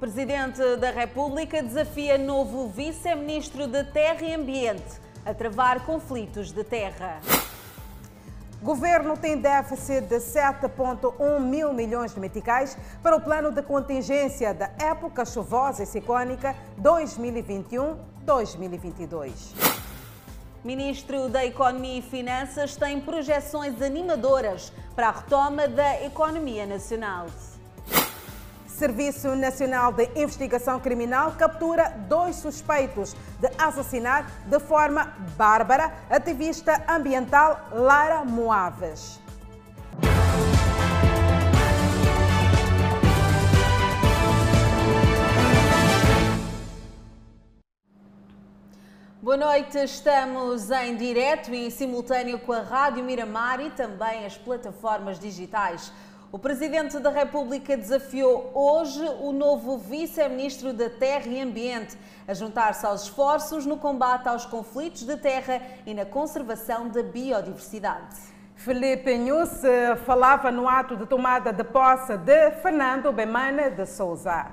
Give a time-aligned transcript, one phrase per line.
[0.00, 7.20] Presidente da República desafia novo vice-ministro de Terra e Ambiente a travar conflitos de terra.
[8.62, 14.70] Governo tem déficit de 7,1 mil milhões de meticais para o plano de contingência da
[14.78, 19.30] época chuvosa e ciclónica 2021-2022.
[20.64, 27.26] Ministro da Economia e Finanças tem projeções animadoras para a retoma da economia nacional.
[28.80, 37.68] Serviço Nacional de Investigação Criminal captura dois suspeitos de assassinar de forma bárbara ativista ambiental
[37.72, 39.20] Lara Moaves.
[49.22, 54.38] Boa noite, estamos em direto e em simultâneo com a Rádio Miramar e também as
[54.38, 55.92] plataformas digitais.
[56.32, 62.86] O Presidente da República desafiou hoje o novo Vice-Ministro da Terra e Ambiente a juntar-se
[62.86, 68.16] aos esforços no combate aos conflitos de terra e na conservação da biodiversidade.
[68.54, 69.60] Felipe Nunes
[70.06, 74.52] falava no ato de tomada de posse de Fernando Bemane de Souza.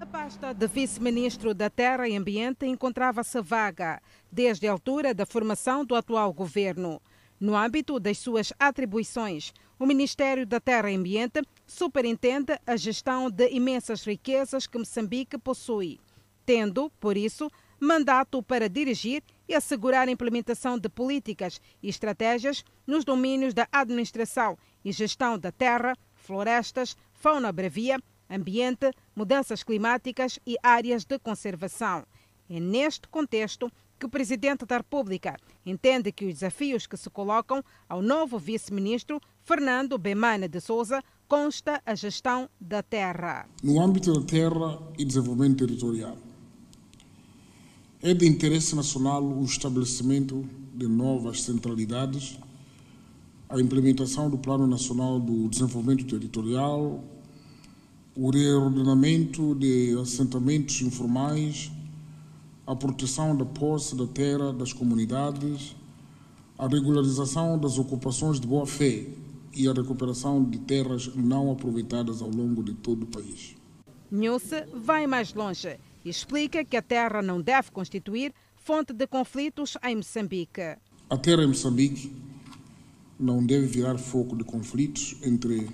[0.00, 4.00] A pasta de vice-ministro da Terra e Ambiente encontrava-se vaga
[4.32, 7.02] desde a altura da formação do atual governo.
[7.38, 13.48] No âmbito das suas atribuições, o Ministério da Terra e Ambiente superintende a gestão de
[13.48, 15.98] imensas riquezas que Moçambique possui,
[16.44, 17.50] tendo, por isso,
[17.80, 24.58] mandato para dirigir e assegurar a implementação de políticas e estratégias nos domínios da administração
[24.84, 32.04] e gestão da terra, florestas, fauna bravia, ambiente, mudanças climáticas e áreas de conservação.
[32.50, 37.62] É neste contexto que o Presidente da República entende que os desafios que se colocam
[37.86, 43.46] ao novo vice-ministro Fernando Bemana de Souza consta a gestão da terra.
[43.62, 46.16] No âmbito da terra e desenvolvimento territorial,
[48.02, 52.38] é de interesse nacional o estabelecimento de novas centralidades,
[53.50, 57.04] a implementação do Plano Nacional do Desenvolvimento Territorial,
[58.16, 61.70] o reordenamento de assentamentos informais,
[62.70, 65.74] a proteção da posse da terra das comunidades,
[66.56, 69.08] a regularização das ocupações de boa-fé
[69.52, 73.56] e a recuperação de terras não aproveitadas ao longo de todo o país.
[74.08, 79.76] Nhusse vai mais longe e explica que a terra não deve constituir fonte de conflitos
[79.82, 80.76] em Moçambique.
[81.10, 82.14] A terra em Moçambique
[83.18, 85.68] não deve virar foco de conflitos entre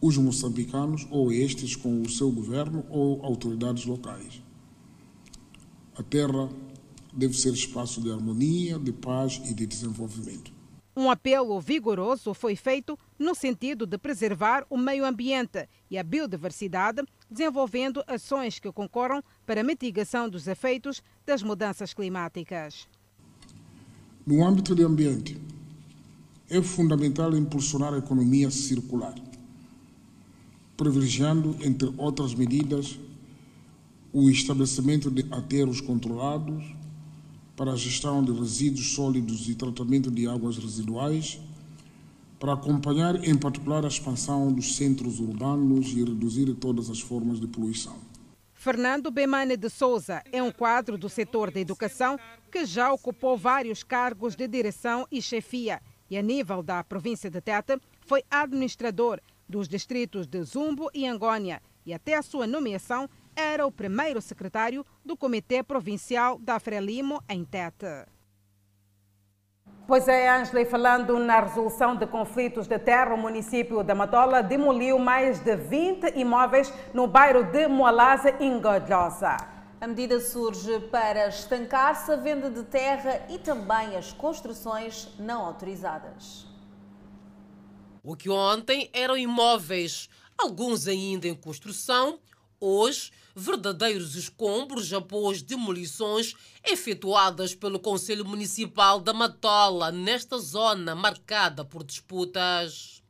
[0.00, 4.40] os moçambicanos ou estes com o seu governo ou autoridades locais.
[6.00, 6.48] A terra
[7.12, 10.50] deve ser espaço de harmonia, de paz e de desenvolvimento.
[10.96, 17.02] Um apelo vigoroso foi feito no sentido de preservar o meio ambiente e a biodiversidade,
[17.30, 22.88] desenvolvendo ações que concorram para a mitigação dos efeitos das mudanças climáticas.
[24.26, 25.38] No âmbito do ambiente,
[26.48, 29.14] é fundamental impulsionar a economia circular,
[30.78, 32.98] privilegiando, entre outras medidas,
[34.12, 36.64] o estabelecimento de aterros controlados
[37.56, 41.38] para a gestão de resíduos sólidos e tratamento de águas residuais,
[42.38, 47.46] para acompanhar em particular a expansão dos centros urbanos e reduzir todas as formas de
[47.46, 47.94] poluição.
[48.54, 52.18] Fernando Bemane de Souza é um quadro do setor da educação
[52.50, 57.40] que já ocupou vários cargos de direção e chefia e, a nível da província de
[57.40, 63.66] Tete, foi administrador dos distritos de Zumbo e Angônia e, até a sua nomeação, era
[63.66, 68.06] o primeiro secretário do Comitê Provincial da Frelimo em Tete.
[69.86, 74.98] Pois é, Ângela, falando na resolução de conflitos de terra, o município da Matola demoliu
[75.00, 79.36] mais de 20 imóveis no bairro de Moalaza, em Godlosa.
[79.80, 86.46] A medida surge para estancar-se a venda de terra e também as construções não autorizadas.
[88.02, 90.08] O que ontem eram imóveis,
[90.38, 92.20] alguns ainda em construção,
[92.60, 96.34] hoje verdadeiros escombros após demolições
[96.64, 103.02] efetuadas pelo Conselho Municipal da Matola nesta zona marcada por disputas.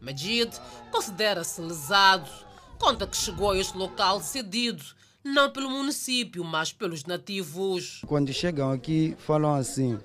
[0.00, 0.50] Majid
[0.90, 2.30] considera-se lesado,
[2.78, 4.84] conta que chegou a este local cedido
[5.22, 8.02] não pelo município, mas pelos nativos.
[8.06, 9.98] Quando chegam aqui, falam assim: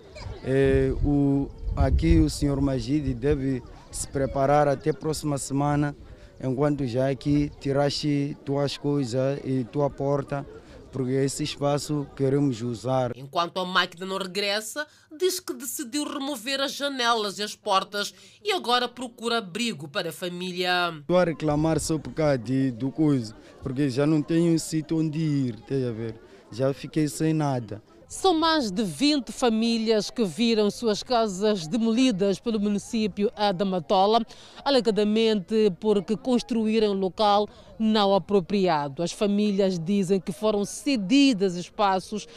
[0.43, 3.61] é, o, aqui o senhor Magid deve
[3.91, 5.95] se preparar até a próxima semana
[6.41, 10.45] enquanto já aqui tiraste tuas coisas e tua porta
[10.91, 13.11] porque esse espaço queremos usar.
[13.15, 18.13] Enquanto a máquina não regressa, diz que decidiu remover as janelas e as portas
[18.43, 20.93] e agora procura abrigo para a família.
[20.99, 24.97] Estou a reclamar só por causa de, do coisa, porque já não tenho um sítio
[24.97, 26.19] onde ir, a ver?
[26.51, 27.81] Já fiquei sem nada.
[28.11, 34.25] São mais de 20 famílias que viram suas casas demolidas pelo município da Matola,
[34.65, 37.47] alegadamente porque construíram local
[37.77, 39.03] não apropriado.
[39.03, 42.27] As famílias dizem que foram cedidas espaços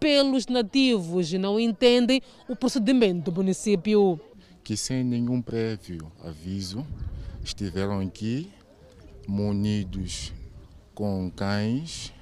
[0.00, 4.20] pelos nativos e não entendem o procedimento do município.
[4.64, 6.84] Que sem nenhum prévio aviso
[7.44, 8.50] estiveram aqui
[9.28, 10.32] munidos
[10.92, 12.12] com cães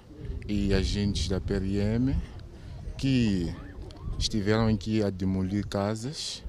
[0.47, 2.15] e agentes da PRM
[3.01, 3.51] que
[4.19, 6.45] estiveram aqui a demolir casas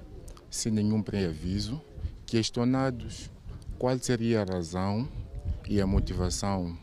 [0.49, 1.81] sem nenhum pré-aviso,
[2.25, 3.31] questionados
[3.79, 5.07] qual seria a razão
[5.65, 6.77] e a motivação,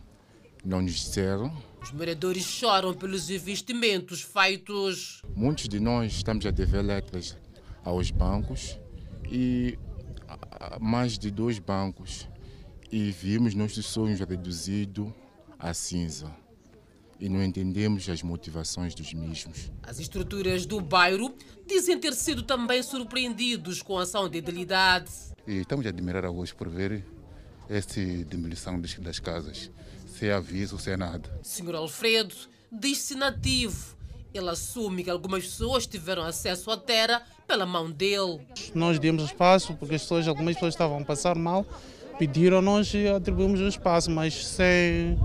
[0.64, 1.54] não nos disseram.
[1.82, 5.22] Os moradores choram pelos investimentos feitos.
[5.36, 7.36] Muitos de nós estamos a dever letras
[7.84, 8.80] aos bancos
[9.30, 9.78] e
[10.80, 12.26] mais de dois bancos
[12.90, 15.12] e vimos nossos sonhos reduzidos
[15.58, 16.47] a cinza
[17.20, 19.70] e não entendemos as motivações dos mesmos.
[19.82, 21.34] As estruturas do bairro
[21.66, 25.10] dizem ter sido também surpreendidos com a ação de idilidade.
[25.46, 27.04] E estamos a admirar hoje por ver
[27.68, 29.70] esta demolição das casas,
[30.06, 31.28] sem aviso, sem nada.
[31.42, 32.34] Senhor Alfredo
[32.70, 33.96] diz-se nativo.
[34.32, 38.40] Ele assume que algumas pessoas tiveram acesso à terra pela mão dele.
[38.74, 41.66] Nós demos espaço porque as pessoas, algumas pessoas estavam a passar mal,
[42.18, 45.18] pediram-nos e atribuímos o espaço, mas sem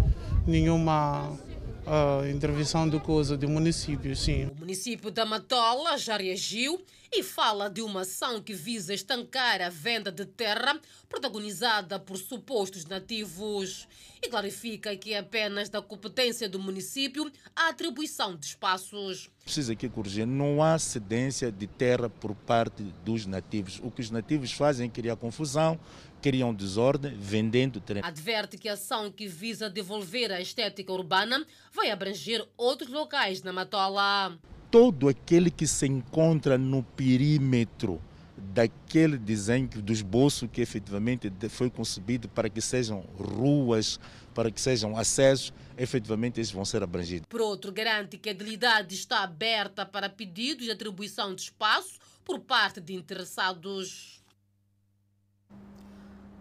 [0.47, 1.37] nenhuma
[1.85, 4.45] a intervenção do coisa do município, sim.
[4.45, 6.81] O município da Matola já reagiu
[7.11, 12.85] e fala de uma ação que visa estancar a venda de terra protagonizada por supostos
[12.85, 13.87] nativos
[14.21, 19.29] e clarifica que é apenas da competência do município a atribuição de espaços.
[19.43, 23.79] Precisa aqui corrigir, não há cedência de terra por parte dos nativos.
[23.83, 25.77] O que os nativos fazem é criar confusão,
[26.23, 28.07] criam desordem vendendo terreno.
[28.07, 33.51] Adverte que a ação que visa devolver a estética urbana vai abranger outros locais na
[33.51, 34.39] Matola.
[34.71, 38.01] Todo aquele que se encontra no perímetro
[38.37, 43.99] daquele desenho do esboço que efetivamente foi concebido para que sejam ruas,
[44.33, 47.27] para que sejam acessos, efetivamente esses vão ser abrangidos.
[47.27, 52.39] Por outro, garante que a debilidade está aberta para pedidos de atribuição de espaço por
[52.39, 54.22] parte de interessados.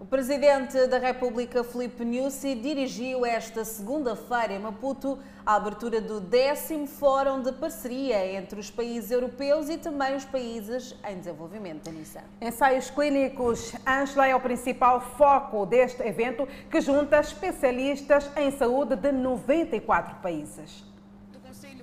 [0.03, 5.17] O presidente da República, Filipe Nyusi, dirigiu esta segunda-feira em Maputo
[5.47, 10.97] a abertura do décimo Fórum de Parceria entre os países europeus e também os países
[11.09, 11.89] em desenvolvimento.
[11.89, 12.25] Anissa.
[12.41, 13.75] Ensaios clínicos.
[13.87, 20.92] Ângela é o principal foco deste evento que junta especialistas em saúde de 94 países.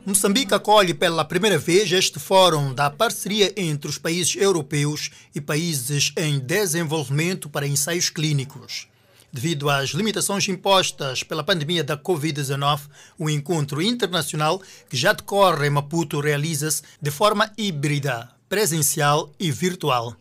[0.09, 6.11] Moçambique acolhe pela primeira vez este fórum da parceria entre os países europeus e países
[6.17, 8.87] em desenvolvimento para ensaios clínicos.
[9.31, 12.81] Devido às limitações impostas pela pandemia da Covid-19,
[13.19, 14.59] o encontro internacional
[14.89, 20.15] que já decorre em Maputo realiza-se de forma híbrida, presencial e virtual.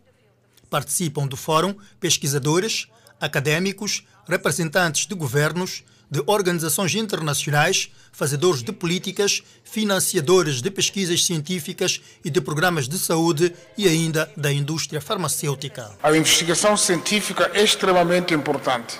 [0.68, 2.88] Participam do fórum pesquisadores,
[3.18, 12.30] acadêmicos, representantes de governos, de organizações internacionais, fazedores de políticas, financiadores de pesquisas científicas e
[12.30, 15.90] de programas de saúde e ainda da indústria farmacêutica.
[16.02, 18.98] A investigação científica é extremamente importante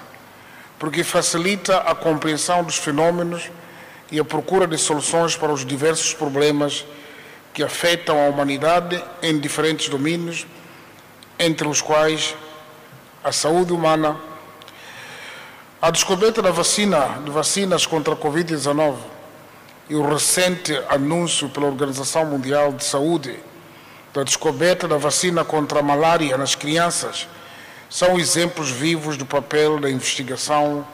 [0.78, 3.50] porque facilita a compreensão dos fenômenos
[4.10, 6.86] e a procura de soluções para os diversos problemas
[7.52, 10.46] que afetam a humanidade em diferentes domínios,
[11.38, 12.34] entre os quais
[13.24, 14.16] a saúde humana,
[15.80, 18.96] a descoberta da vacina, de vacinas contra a Covid-19
[19.88, 23.38] e o recente anúncio pela Organização Mundial de Saúde
[24.12, 27.28] da descoberta da vacina contra a malária nas crianças
[27.88, 30.84] são exemplos vivos do papel da investigação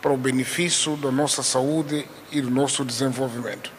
[0.00, 3.70] para o benefício da nossa saúde e do nosso desenvolvimento.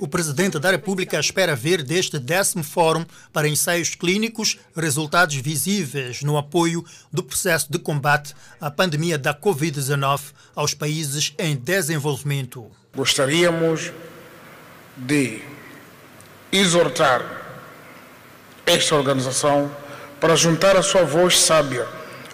[0.00, 3.04] O presidente da República espera ver deste décimo Fórum
[3.34, 10.20] para Ensaios Clínicos resultados visíveis no apoio do processo de combate à pandemia da Covid-19
[10.56, 12.70] aos países em desenvolvimento.
[12.96, 13.92] Gostaríamos
[14.96, 15.42] de
[16.50, 17.22] exortar
[18.64, 19.70] esta organização
[20.18, 21.86] para juntar a sua voz sábia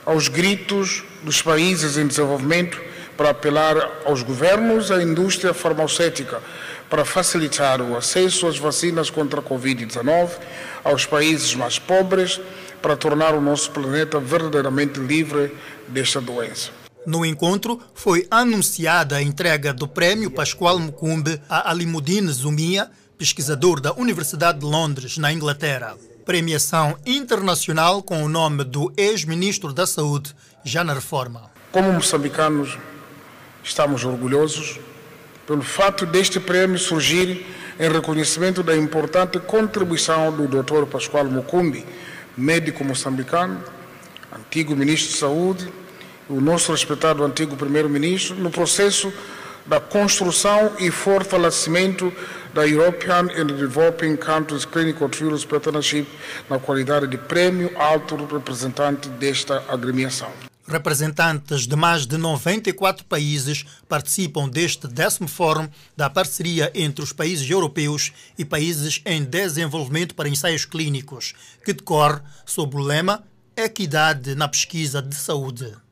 [0.05, 2.81] aos gritos dos países em desenvolvimento
[3.17, 6.41] para apelar aos governos à indústria farmacêutica
[6.89, 10.31] para facilitar o acesso às vacinas contra a Covid-19
[10.85, 12.41] aos países mais pobres,
[12.81, 15.53] para tornar o nosso planeta verdadeiramente livre
[15.89, 16.71] desta doença.
[17.05, 23.93] No encontro, foi anunciada a entrega do Prémio Pascoal Mucumbe a Alimudine Zumia, pesquisador da
[23.95, 25.97] Universidade de Londres, na Inglaterra.
[26.25, 31.51] Premiação internacional com o nome do ex-ministro da Saúde, já na reforma.
[31.73, 32.77] Como moçambicanos,
[33.63, 34.79] estamos orgulhosos
[35.47, 37.47] pelo fato deste prémio surgir
[37.79, 40.87] em reconhecimento da importante contribuição do Dr.
[40.87, 41.85] Pascoal Mucumbi,
[42.37, 43.63] médico moçambicano,
[44.35, 45.73] antigo ministro de Saúde,
[46.29, 49.13] o nosso respeitado antigo primeiro-ministro, no processo
[49.67, 52.13] da construção e fortalecimento
[52.55, 56.07] da European and Developing Countries Clinical Trials Partnership
[56.49, 60.46] na qualidade de prêmio alto representante desta agremiação.
[60.69, 67.49] Representantes de mais de 94 países participam deste décimo Fórum da parceria entre os países
[67.49, 73.23] europeus e países em desenvolvimento para ensaios clínicos, que decorre sob o lema
[73.57, 75.86] Equidade na pesquisa de saúde.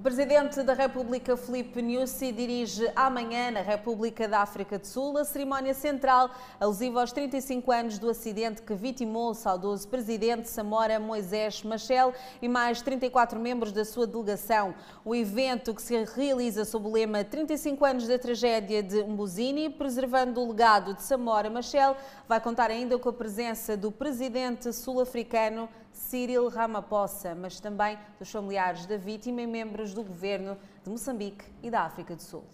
[0.00, 5.26] O presidente da República, Filipe Nyusi, dirige amanhã na República da África do Sul a
[5.26, 11.62] cerimónia central alusiva aos 35 anos do acidente que vitimou o saudoso presidente Samora Moisés
[11.62, 14.74] Machel e mais 34 membros da sua delegação.
[15.04, 20.40] O evento, que se realiza sob o lema 35 anos da tragédia de Mbuzini, preservando
[20.40, 21.94] o legado de Samora Machel,
[22.26, 28.86] vai contar ainda com a presença do presidente sul-africano Cyril Ramaphosa, mas também dos familiares
[28.86, 32.44] da vítima e membros do governo de Moçambique e da África do Sul.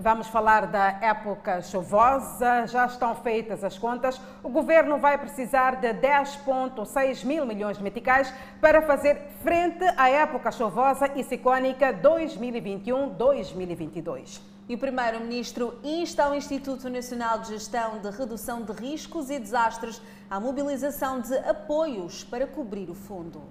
[0.00, 2.68] Vamos falar da época chuvosa.
[2.68, 4.20] Já estão feitas as contas.
[4.44, 10.52] O governo vai precisar de 10,6 mil milhões de meticais para fazer frente à época
[10.52, 14.40] chuvosa e ciclónica 2021-2022.
[14.68, 20.00] E o Primeiro-Ministro insta ao Instituto Nacional de Gestão de Redução de Riscos e Desastres
[20.30, 23.42] à mobilização de apoios para cobrir o fundo.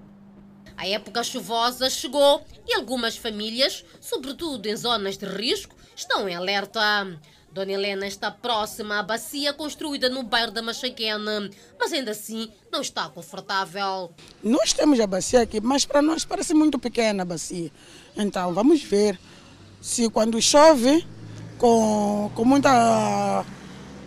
[0.76, 6.80] A época chuvosa chegou e algumas famílias, sobretudo em zonas de risco, estão em alerta.
[7.50, 12.80] Dona Helena está próxima à bacia construída no bairro da Machaquena, mas ainda assim não
[12.80, 14.12] está confortável.
[14.44, 17.72] Nós temos a bacia aqui, mas para nós parece muito pequena a bacia.
[18.16, 19.18] Então vamos ver
[19.80, 21.04] se quando chove,
[21.56, 23.44] com, com muita,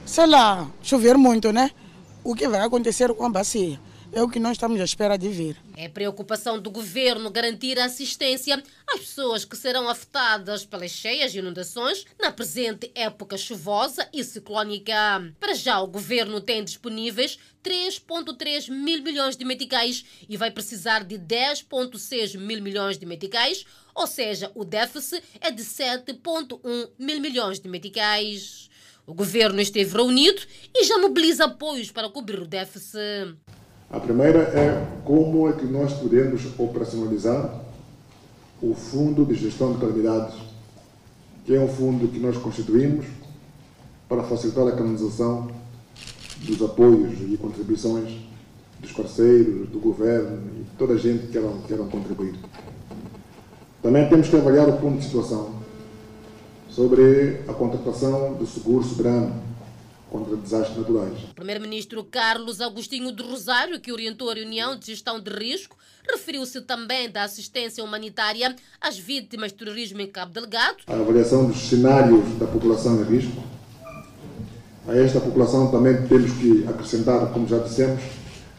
[0.05, 1.71] sei lá, chover muito, né?
[2.23, 3.79] O que vai acontecer com a bacia?
[4.13, 5.57] É o que nós estamos à espera de ver.
[5.75, 12.05] É preocupação do governo garantir assistência às pessoas que serão afetadas pelas cheias e inundações
[12.19, 14.93] na presente época chuvosa e ciclónica.
[15.39, 21.17] Para já, o governo tem disponíveis 3,3 mil milhões de meticais e vai precisar de
[21.17, 27.67] 10,6 mil milhões de meticais, ou seja, o déficit é de 7,1 mil milhões de
[27.67, 28.69] meticais.
[29.11, 30.41] O governo esteve reunido
[30.73, 33.35] e já mobiliza apoios para cobrir o déficit.
[33.89, 37.61] A primeira é como é que nós podemos operacionalizar
[38.61, 40.35] o Fundo de Gestão de Calamidades,
[41.43, 43.05] que é um fundo que nós constituímos
[44.07, 45.51] para facilitar a canalização
[46.37, 48.13] dos apoios e contribuições
[48.79, 52.35] dos parceiros, do governo e toda a gente que queiram, queiram contribuir.
[53.83, 55.60] Também temos que avaliar o ponto de situação
[56.71, 59.51] sobre a contratação do seguro soberano
[60.09, 61.17] contra desastres naturais.
[61.31, 65.77] O primeiro-ministro Carlos Agostinho de Rosário, que orientou a reunião de gestão de risco,
[66.09, 70.77] referiu-se também da assistência humanitária às vítimas de terrorismo em Cabo Delgado.
[70.87, 73.41] A avaliação dos cenários da população em risco.
[74.87, 78.01] A esta população também temos que acrescentar, como já dissemos,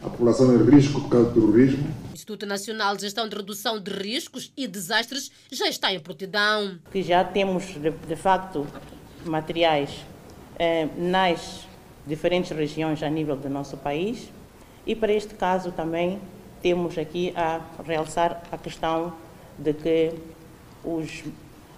[0.01, 1.87] a população em risco por causa do terrorismo.
[2.23, 6.79] Instituto Nacional de Gestão de Redução de Riscos e Desastres já está em prontidão.
[6.89, 8.65] Que já temos, de, de facto,
[9.25, 9.89] materiais
[10.57, 11.67] eh, nas
[12.07, 14.29] diferentes regiões a nível do nosso país.
[14.87, 16.21] E para este caso também
[16.61, 19.13] temos aqui a realçar a questão
[19.59, 20.13] de que
[20.81, 21.25] os,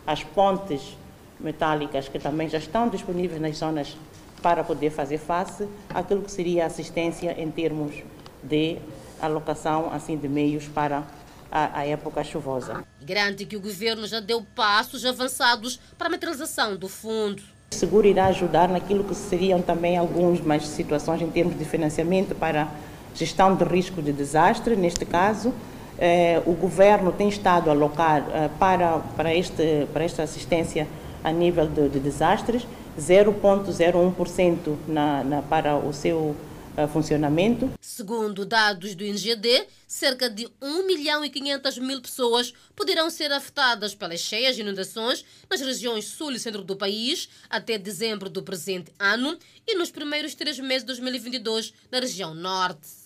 [0.06, 0.96] as pontes
[1.40, 3.98] metálicas que também já estão disponíveis nas zonas
[4.44, 7.96] para poder fazer face àquilo que seria assistência em termos
[8.44, 8.78] de
[9.22, 11.04] alocação assim de meios para
[11.52, 12.84] a, a época chuvosa.
[13.02, 17.42] Garante que o governo já deu passos avançados para a materialização do fundo.
[17.72, 22.68] O seguro irá ajudar naquilo que seriam também algumas situações em termos de financiamento para
[23.14, 24.76] gestão de risco de desastre.
[24.76, 25.54] Neste caso,
[25.98, 30.88] eh, o governo tem estado a alocar eh, para, para, este, para esta assistência
[31.24, 32.68] a nível de, de desastres
[33.00, 36.36] 0,01% na, na, para o seu
[36.88, 37.72] funcionamento.
[37.79, 43.96] Segundo dados do INGD, cerca de 1 milhão e 500 mil pessoas poderão ser afetadas
[43.96, 48.91] pelas cheias e inundações nas regiões sul e centro do país até dezembro do presente
[49.00, 53.05] ano e nos primeiros três meses de 2022 na região norte.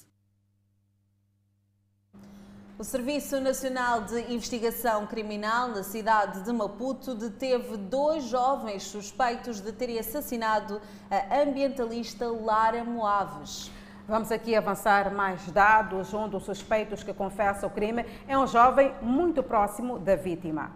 [2.80, 9.74] O Serviço Nacional de Investigação Criminal na cidade de Maputo deteve dois jovens suspeitos de
[9.74, 10.80] terem assassinado
[11.12, 13.70] a ambientalista Lara Moaves.
[14.08, 16.14] Vamos aqui avançar mais dados.
[16.14, 20.72] Um dos suspeitos que confessa o crime é um jovem muito próximo da vítima.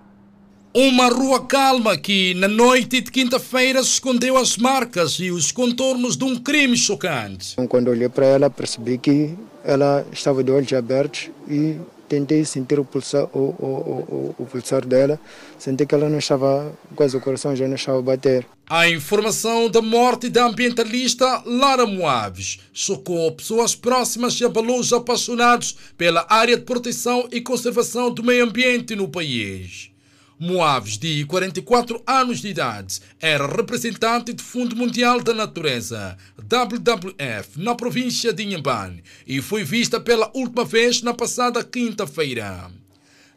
[0.75, 6.25] Uma rua calma que, na noite de quinta-feira, escondeu as marcas e os contornos de
[6.25, 7.55] um crime chocante.
[7.69, 12.85] Quando olhei para ela, percebi que ela estava de olhos abertos e tentei sentir o
[12.85, 15.19] pulsar, o, o, o, o, pulsar dela.
[15.57, 18.45] Senti que ela não estava, quase o coração já não estava a bater.
[18.69, 25.75] A informação da morte da ambientalista Lara Moaves chocou pessoas próximas e abalou os apaixonados
[25.97, 29.92] pela área de proteção e conservação do meio ambiente no país.
[30.39, 37.75] Moaves, de 44 anos de idade, era representante do Fundo Mundial da Natureza, WWF, na
[37.75, 42.71] província de Inhambane e foi vista pela última vez na passada quinta-feira.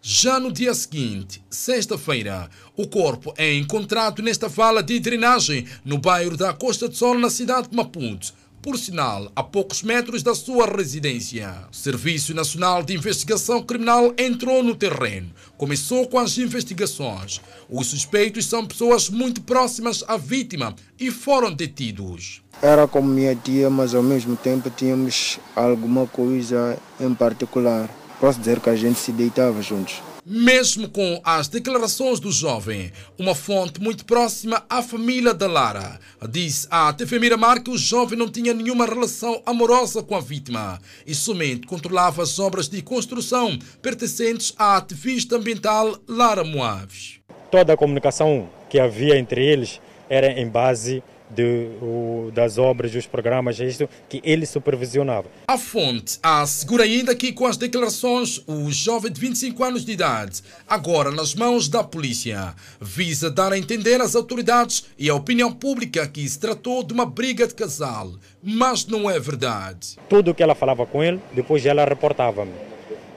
[0.01, 6.37] Já no dia seguinte, sexta-feira, o corpo é encontrado nesta vala de drenagem no bairro
[6.37, 10.67] da Costa do Sol, na cidade de Maputo por sinal, a poucos metros da sua
[10.67, 11.55] residência.
[11.71, 17.41] O Serviço Nacional de Investigação Criminal entrou no terreno, começou com as investigações.
[17.69, 22.43] Os suspeitos são pessoas muito próximas à vítima e foram detidos.
[22.63, 27.89] Era como minha tia, mas ao mesmo tempo tínhamos alguma coisa em particular.
[28.19, 30.06] Posso dizer que a gente se deitava juntos.
[30.29, 36.67] Mesmo com as declarações do jovem, uma fonte muito próxima à família da Lara disse
[36.69, 41.15] à TV Miramar que o jovem não tinha nenhuma relação amorosa com a vítima e
[41.15, 47.21] somente controlava as obras de construção pertencentes à ativista ambiental Lara Moaves.
[47.49, 53.07] Toda a comunicação que havia entre eles era em base de, o, das obras, dos
[53.07, 55.29] programas, é isto que ele supervisionava.
[55.49, 60.43] A fonte assegura ainda que com as declarações, o jovem de 25 anos de idade,
[60.69, 66.07] agora nas mãos da polícia, visa dar a entender às autoridades e à opinião pública
[66.07, 69.97] que se tratou de uma briga de casal, mas não é verdade.
[70.09, 72.53] Tudo o que ela falava com ele, depois ela reportava-me.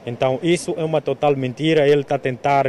[0.06, 2.66] Então isso é uma total mentira, ele está a tentar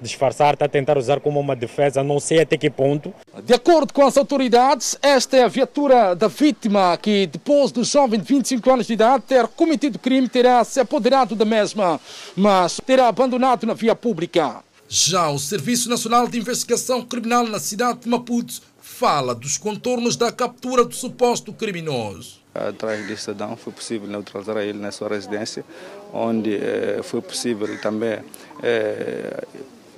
[0.00, 3.12] disfarçar, está a tentar usar como uma defesa, não sei até que ponto.
[3.44, 8.20] De acordo com as autoridades, esta é a viatura da vítima que, depois do jovem
[8.20, 12.00] de 25 anos de idade ter cometido crime, terá se apoderado da mesma,
[12.36, 14.62] mas terá abandonado na via pública.
[14.88, 20.32] Já o Serviço Nacional de Investigação Criminal na cidade de Maputo fala dos contornos da
[20.32, 22.38] captura do suposto criminoso.
[22.54, 25.64] Atrás deste cidadão foi possível neutralizar ele na sua residência,
[26.12, 28.18] onde eh, foi possível também
[28.62, 29.44] eh,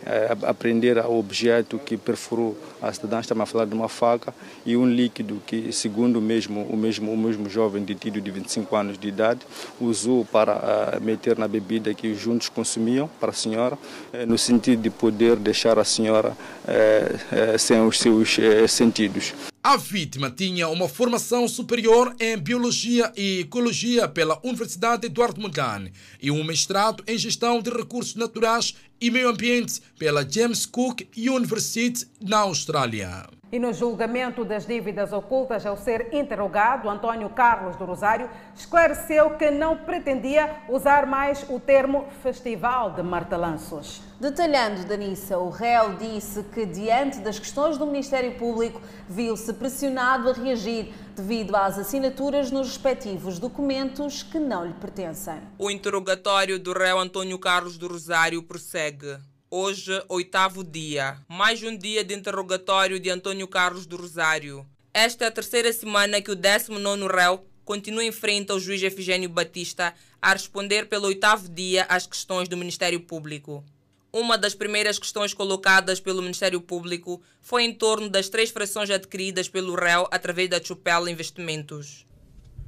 [0.06, 4.34] é, apreender o objeto que perfurou a cidadã, estamos a falar de uma faca
[4.64, 8.98] e um líquido que, segundo mesmo, o mesmo, o mesmo jovem detido de 25 anos
[8.98, 9.40] de idade,
[9.80, 14.82] usou para uh, meter na bebida que juntos consumiam para a senhora, uh, no sentido
[14.82, 19.34] de poder deixar a senhora uh, sem os seus sentidos.
[19.62, 26.30] A vítima tinha uma formação superior em Biologia e Ecologia pela Universidade Eduardo Mondlane e
[26.30, 32.38] um mestrado em Gestão de Recursos Naturais e Meio Ambiente pela James Cook University na
[32.38, 33.26] Austrália.
[33.52, 39.50] E no julgamento das dívidas ocultas, ao ser interrogado, António Carlos do Rosário esclareceu que
[39.50, 44.09] não pretendia usar mais o termo Festival de Martelanços.
[44.20, 48.78] Detalhando, Danissa, o réu disse que, diante das questões do Ministério Público,
[49.08, 55.40] viu-se pressionado a reagir devido às assinaturas nos respectivos documentos que não lhe pertencem.
[55.58, 59.16] O interrogatório do réu António Carlos do Rosário prossegue.
[59.50, 61.16] Hoje, oitavo dia.
[61.26, 64.66] Mais um dia de interrogatório de Antônio Carlos do Rosário.
[64.92, 69.30] Esta é a terceira semana que o 19 réu continua em frente ao juiz Efigênio
[69.30, 73.64] Batista a responder pelo oitavo dia às questões do Ministério Público.
[74.12, 79.48] Uma das primeiras questões colocadas pelo Ministério Público foi em torno das três frações adquiridas
[79.48, 82.04] pelo réu através da Chupela Investimentos.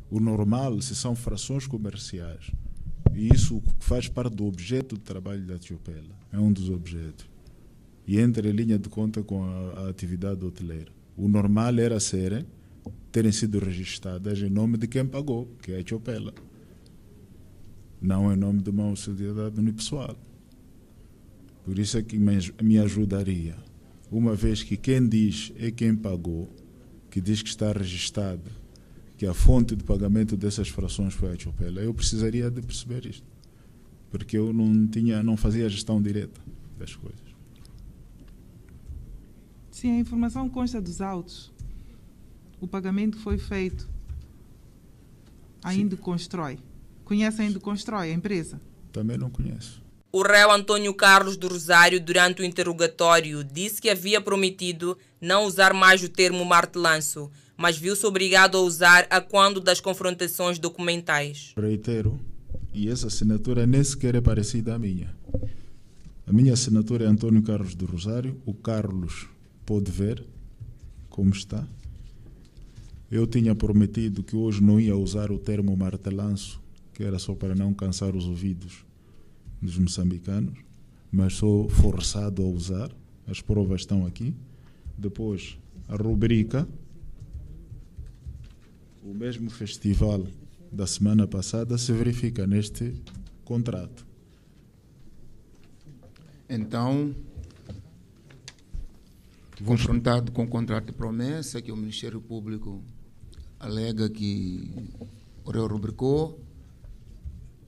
[0.09, 2.52] O normal, se são frações comerciais,
[3.12, 6.14] e isso faz parte do objeto de trabalho da Chupela.
[6.33, 7.26] É um dos objetos.
[8.07, 10.92] E entra em linha de conta com a, a atividade hoteleira.
[11.16, 12.46] O normal era serem,
[13.11, 16.33] terem sido registradas em nome de quem pagou, que é a Chopela.
[18.00, 20.16] Não em nome de uma sociedade unipessoal.
[21.64, 23.57] Por isso é que me ajudaria.
[24.11, 26.55] Uma vez que quem diz é quem pagou,
[27.11, 28.62] que diz que está registrado
[29.22, 33.25] que a fonte de pagamento dessas frações foi a Chopela, eu precisaria de perceber isto.
[34.11, 36.40] Porque eu não tinha, não fazia a gestão direta
[36.77, 37.20] das coisas.
[39.70, 41.53] Sim, a informação consta dos autos.
[42.61, 43.88] O pagamento foi feito.
[45.62, 45.88] A Sim.
[45.90, 46.59] Constrói.
[47.05, 48.61] Conhece a Constrói, a empresa?
[48.92, 49.81] Também não conheço.
[50.14, 55.72] O réu Antônio Carlos do Rosário, durante o interrogatório, disse que havia prometido não usar
[55.72, 61.55] mais o termo martelanço, mas viu-se obrigado a usar a quando das confrontações documentais.
[61.57, 62.20] Reitero,
[62.75, 65.16] e essa assinatura nem sequer é parecida à minha.
[66.27, 68.38] A minha assinatura é Antônio Carlos do Rosário.
[68.44, 69.27] O Carlos
[69.64, 70.22] pode ver
[71.09, 71.66] como está.
[73.11, 76.61] Eu tinha prometido que hoje não ia usar o termo martelanço,
[76.92, 78.91] que era só para não cansar os ouvidos
[79.62, 80.59] dos moçambicanos,
[81.11, 82.90] mas sou forçado a usar.
[83.27, 84.35] As provas estão aqui.
[84.98, 85.57] Depois,
[85.88, 86.68] a rubrica.
[89.05, 90.27] O mesmo festival
[90.70, 92.94] da semana passada se verifica neste
[93.44, 94.07] contrato.
[96.48, 97.14] Então,
[99.64, 102.83] confrontado com o contrato de promessa que o Ministério Público
[103.59, 104.70] alega que
[105.44, 106.40] o réu rubricou,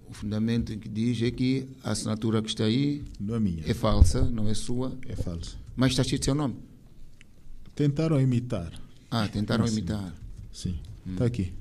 [0.09, 3.62] o fundamento em que diz é que a assinatura que está aí não é, minha.
[3.67, 4.97] é falsa, não é sua.
[5.09, 5.57] É falsa.
[5.77, 6.57] Mas está escrito seu nome.
[7.75, 8.73] Tentaram imitar.
[9.11, 10.14] Ah, tentaram imitar.
[10.53, 10.79] Sim.
[11.07, 11.12] Hum.
[11.12, 11.53] Está aqui.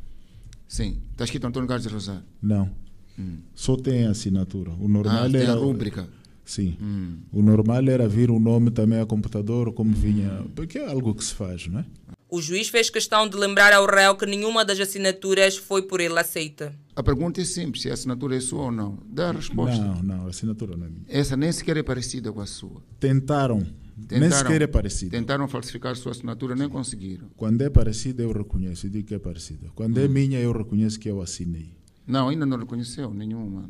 [0.67, 0.99] Sim.
[1.12, 2.23] Está escrito Antônio Carlos Rosário.
[2.41, 2.69] Não.
[3.17, 3.38] Hum.
[3.56, 4.71] Só tem a assinatura.
[4.79, 6.08] O normal Ah, tem era a rúbrica.
[6.45, 6.77] Sim.
[6.82, 7.17] Hum.
[7.32, 10.45] O normal era vir o nome também a computador, como vinha.
[10.56, 11.86] Porque é algo que se faz, não é?
[12.34, 16.17] O juiz fez questão de lembrar ao réu que nenhuma das assinaturas foi por ele
[16.17, 16.74] aceita.
[16.96, 18.98] A pergunta é simples, se a assinatura é sua ou não.
[19.06, 19.78] Dá a resposta.
[19.78, 21.06] Não, não, a assinatura não é minha.
[21.08, 22.82] Essa nem sequer é parecida com a sua.
[23.00, 23.63] Tentaram.
[24.10, 25.15] Nem sequer é parecida.
[25.15, 27.28] Tentaram falsificar a sua assinatura, nem conseguiram.
[27.38, 29.69] Quando é parecida, eu reconheço e digo que é parecida.
[29.76, 31.78] Quando é minha, eu reconheço que eu assinei.
[32.08, 33.69] Não, ainda não reconheceu nenhuma.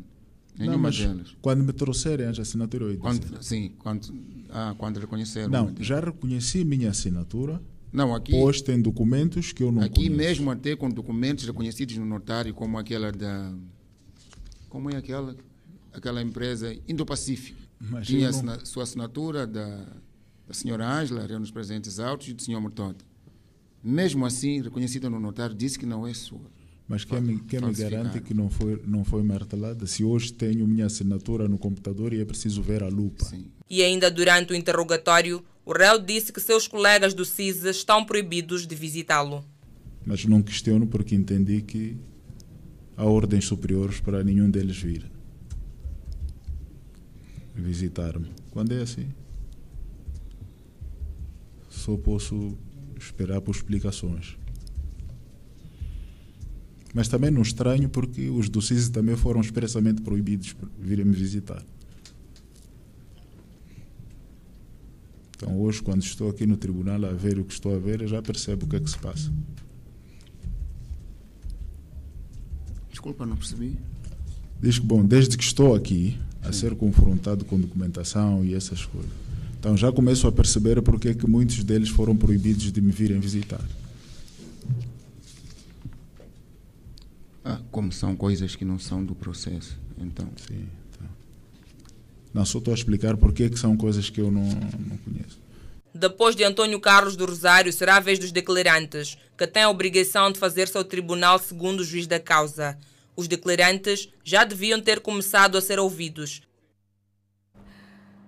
[0.58, 1.36] Nenhuma Não, mas delas.
[1.42, 2.96] Quando me trouxerem a assinatura, eu.
[2.96, 4.08] Quando, sim, quando,
[4.48, 5.50] ah, quando reconheceram.
[5.50, 7.60] Não, já reconheci minha assinatura.
[7.94, 8.32] Não, aqui.
[8.32, 10.16] Posta em documentos que eu não Aqui conheço.
[10.16, 13.54] mesmo até com documentos reconhecidos no notário, como aquela da.
[14.68, 15.36] Como é aquela?
[15.92, 17.56] Aquela empresa Indo-Pacífico.
[18.02, 19.86] Tinha a sua assinatura da,
[20.44, 23.04] da senhora Ângela, eram nos presentes altos, e do senhor Mortota.
[23.82, 26.50] Mesmo assim, reconhecida no notário, disse que não é sua.
[26.88, 29.86] Mas quem me, quem me garante que não foi, não foi martelada?
[29.86, 33.24] Se hoje tenho minha assinatura no computador e é preciso ver a lupa.
[33.74, 38.68] E ainda durante o interrogatório, o réu disse que seus colegas do CISA estão proibidos
[38.68, 39.44] de visitá-lo.
[40.06, 41.96] Mas não questiono porque entendi que
[42.96, 45.10] há ordens superiores para nenhum deles vir
[47.52, 48.30] visitar-me.
[48.52, 49.08] Quando é assim,
[51.68, 52.56] só posso
[52.96, 54.38] esperar por explicações.
[56.94, 61.16] Mas também não estranho porque os do CISI também foram expressamente proibidos por virem me
[61.16, 61.60] visitar.
[65.44, 68.08] Então hoje, quando estou aqui no tribunal a ver o que estou a ver, eu
[68.08, 69.30] já percebo o que é que se passa.
[72.88, 73.76] Desculpa, não percebi.
[74.58, 79.10] Diz que, bom, desde que estou aqui a ser confrontado com documentação e essas coisas,
[79.60, 83.20] então já começo a perceber porque é que muitos deles foram proibidos de me virem
[83.20, 83.60] visitar.
[87.44, 89.78] Ah, como são coisas que não são do processo.
[89.98, 90.26] Então.
[90.48, 90.64] Sim.
[92.34, 95.40] Não, só estou a explicar porque é que são coisas que eu não, não conheço.
[95.94, 100.32] Depois de Antônio Carlos do Rosário, será a vez dos declarantes, que têm a obrigação
[100.32, 102.76] de fazer-se ao tribunal segundo o juiz da causa.
[103.14, 106.42] Os declarantes já deviam ter começado a ser ouvidos.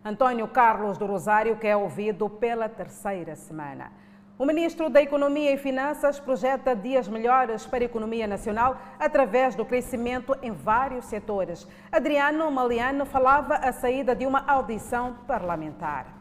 [0.05, 3.91] Antônio Carlos do Rosário, que é ouvido pela terceira semana.
[4.39, 9.65] O ministro da Economia e Finanças projeta dias melhores para a economia nacional através do
[9.65, 11.67] crescimento em vários setores.
[11.91, 16.15] Adriano Maliano falava a saída de uma audição parlamentar.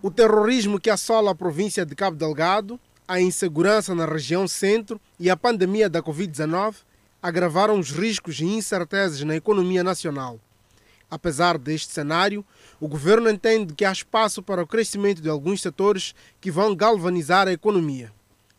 [0.00, 5.28] O terrorismo que assola a província de Cabo Delgado, a insegurança na região centro e
[5.28, 6.76] a pandemia da Covid-19
[7.20, 10.38] agravaram os riscos e incertezas na economia nacional.
[11.10, 12.44] Apesar deste cenário,
[12.82, 17.46] o governo entende que há espaço para o crescimento de alguns setores que vão galvanizar
[17.46, 18.10] a economia.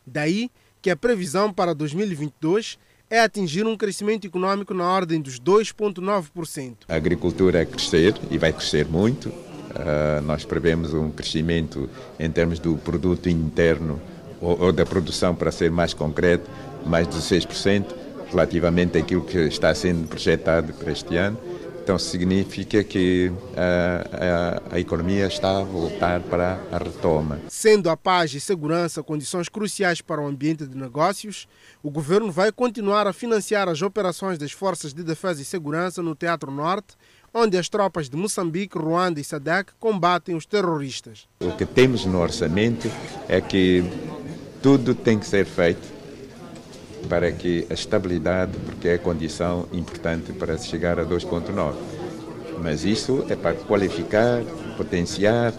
[0.06, 2.78] Daí que a previsão para 2022
[3.10, 6.74] é atingir um crescimento econômico na ordem dos 2,9%.
[6.88, 9.28] A agricultura a crescer e vai crescer muito.
[9.28, 14.00] Uh, nós prevemos um crescimento em termos do produto interno
[14.40, 16.50] ou, ou da produção, para ser mais concreto,
[16.86, 17.94] mais de 16%,
[18.30, 21.38] relativamente àquilo que está sendo projetado para este ano.
[21.84, 27.38] Então significa que a, a, a, economia está a voltar para a retoma.
[27.46, 31.46] Sendo a paz e segurança condições cruciais para o ambiente de negócios,
[31.82, 36.14] o governo vai continuar a financiar as operações das Forças de Defesa e Segurança no
[36.14, 36.96] Teatro Norte,
[37.34, 41.28] onde as tropas de Moçambique, Ruanda e SADC combatem os terroristas.
[41.38, 42.90] O que temos no orçamento
[43.28, 43.84] é que
[44.62, 45.93] tudo tem que ser feito
[47.08, 51.74] para que a estabilidade, porque é condição importante para se chegar a 2,9.
[52.62, 54.42] Mas isso é para qualificar,
[54.76, 55.52] potenciar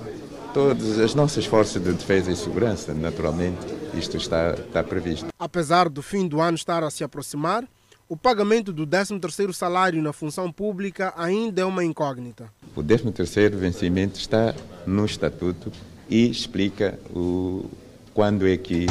[0.53, 2.93] todas as nossas forças de defesa e segurança.
[2.93, 3.59] Naturalmente,
[3.93, 5.27] isto está, está previsto.
[5.37, 7.65] Apesar do fim do ano estar a se aproximar,
[8.07, 12.49] o pagamento do 13º salário na função pública ainda é uma incógnita.
[12.75, 14.53] O 13º vencimento está
[14.85, 15.71] no estatuto
[16.09, 17.65] e explica o,
[18.13, 18.85] quando é que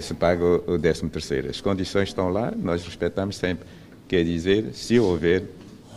[0.00, 1.50] se paga o 13º.
[1.50, 3.66] As condições estão lá, nós respeitamos sempre.
[4.08, 5.44] Quer dizer, se houver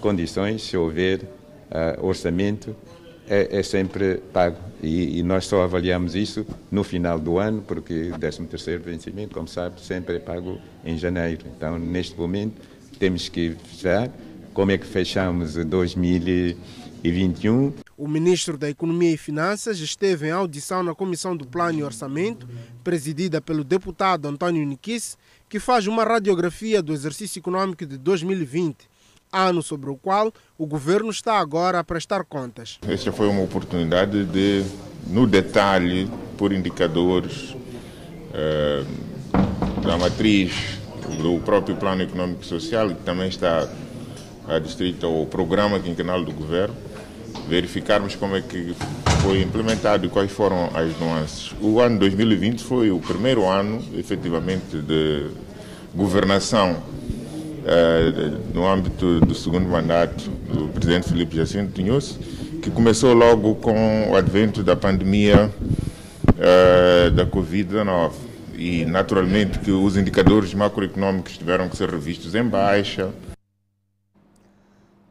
[0.02, 2.76] condições, se houver uh, orçamento,
[3.30, 4.58] é, é, sempre pago.
[4.82, 9.48] E, e, nós só avaliamos isso no final do ano, porque o 13º vencimento, como
[9.48, 11.46] sabe, sempre é pago em janeiro.
[11.56, 12.62] Então, neste momento,
[12.98, 14.10] temos que fechar.
[14.54, 15.56] Como é que fechamos
[17.04, 17.74] 2021?
[17.98, 22.48] O ministro da Economia e Finanças esteve em audição na Comissão do Plano e Orçamento,
[22.84, 25.18] presidida pelo deputado António Niquis,
[25.50, 28.76] que faz uma radiografia do exercício econômico de 2020
[29.32, 32.80] ano sobre o qual o governo está agora a prestar contas.
[32.88, 34.64] Esta foi uma oportunidade de,
[35.08, 37.56] no detalhe, por indicadores
[38.34, 38.86] eh,
[39.84, 40.54] da matriz
[41.22, 43.68] do próprio Plano Econômico e Social, que também está
[44.48, 46.76] adstrito ao Programa Quinquenal do Governo,
[47.48, 48.76] verificarmos como é que
[49.22, 51.54] foi implementado e quais foram as nuances.
[51.62, 55.28] O ano 2020 foi o primeiro ano, efetivamente, de
[55.94, 56.74] governação
[57.68, 62.20] uh, no âmbito do segundo mandato do presidente Felipe Jacinto Tinhoso,
[62.62, 65.50] que começou logo com o advento da pandemia
[66.30, 68.12] uh, da Covid-19
[68.56, 73.10] e naturalmente que os indicadores macroeconômicos tiveram que ser revistos em baixa.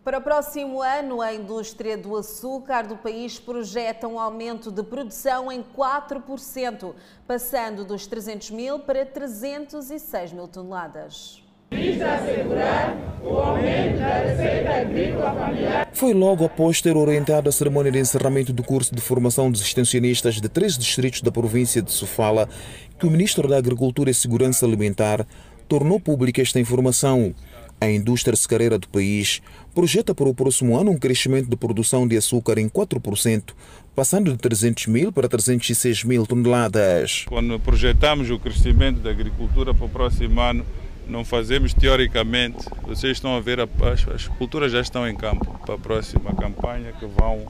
[0.07, 5.51] Para o próximo ano, a indústria do açúcar do país projeta um aumento de produção
[5.51, 6.95] em 4%,
[7.27, 15.35] passando dos 300 mil para 306 mil toneladas visa assegurar o aumento da receita agrícola
[15.35, 15.89] familiar.
[15.93, 20.37] Foi logo após ter orientado a cerimônia de encerramento do curso de formação dos extensionistas
[20.37, 22.49] de três distritos da província de Sofala
[22.97, 25.27] que o Ministro da Agricultura e Segurança Alimentar
[25.69, 27.35] tornou pública esta informação.
[27.81, 29.43] A indústria secareira do país
[29.75, 33.53] projeta para o próximo ano um crescimento de produção de açúcar em 4%,
[33.95, 37.27] passando de 300 mil para 306 mil toneladas.
[37.29, 40.65] Quando projetamos o crescimento da agricultura para o próximo ano,
[41.07, 42.59] não fazemos teoricamente.
[42.83, 46.93] Vocês estão a ver, as, as culturas já estão em campo para a próxima campanha
[46.93, 47.47] que vão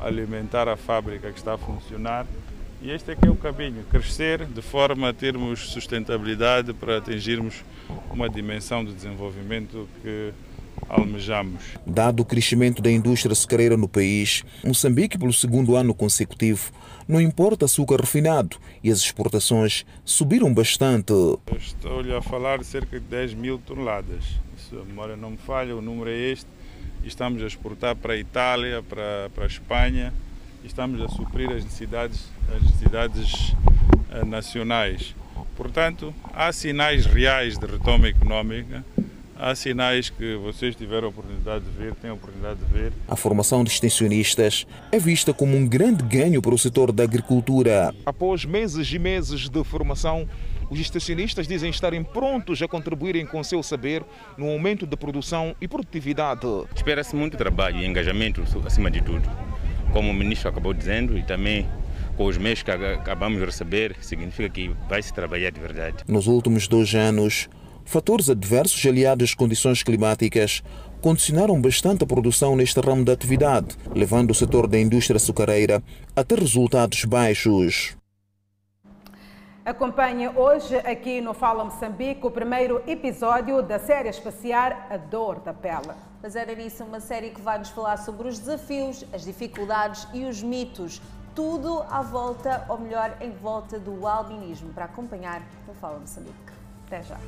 [0.00, 2.26] alimentar a fábrica que está a funcionar.
[2.82, 7.62] E este aqui é o caminho, crescer de forma a termos sustentabilidade para atingirmos
[8.10, 10.32] uma dimensão de desenvolvimento que
[10.88, 11.62] almejamos.
[11.86, 16.72] Dado o crescimento da indústria açucareira no país, Moçambique, pelo segundo ano consecutivo,
[17.06, 21.12] não importa açúcar refinado e as exportações subiram bastante.
[21.56, 24.24] Estou-lhe a falar de cerca de 10 mil toneladas.
[24.58, 26.48] Se a memória não me falha, o número é este.
[27.04, 30.12] Estamos a exportar para a Itália, para, para a Espanha
[30.64, 33.54] estamos a suprir as necessidades, as necessidades
[34.10, 35.14] eh, nacionais.
[35.56, 38.84] Portanto, há sinais reais de retoma económica
[39.42, 42.92] há sinais que vocês tiveram a oportunidade de ver, têm a oportunidade de ver.
[43.08, 47.92] A formação de extensionistas é vista como um grande ganho para o setor da agricultura.
[48.06, 50.28] Após meses e meses de formação,
[50.70, 54.04] os extensionistas dizem estarem prontos a contribuírem com seu saber
[54.38, 56.46] no aumento da produção e produtividade.
[56.74, 59.28] Espera-se muito trabalho e engajamento acima de tudo.
[59.92, 61.68] Como o ministro acabou dizendo e também
[62.16, 65.96] com os meios que acabamos de receber, significa que vai se trabalhar de verdade.
[66.06, 67.48] Nos últimos dois anos,
[67.84, 70.62] Fatores adversos aliados às condições climáticas
[71.00, 75.82] condicionaram bastante a produção neste ramo da atividade, levando o setor da indústria açucareira
[76.14, 77.96] a ter resultados baixos.
[79.64, 85.52] Acompanhe hoje aqui no Fala Moçambique o primeiro episódio da série especial A Dor da
[85.52, 86.11] Pele.
[86.22, 90.24] Mas era nisso uma série que vai nos falar sobre os desafios, as dificuldades e
[90.24, 91.02] os mitos.
[91.34, 96.52] Tudo à volta, ou melhor, em volta do albinismo, para acompanhar no Fala Moçambique.
[96.86, 97.18] Até já.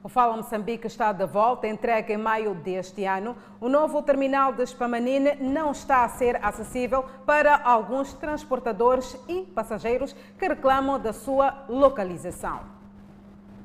[0.00, 3.34] O Fala Moçambique está de volta, entregue em maio deste ano.
[3.60, 10.14] O novo terminal de Spamanine não está a ser acessível para alguns transportadores e passageiros
[10.38, 12.73] que reclamam da sua localização.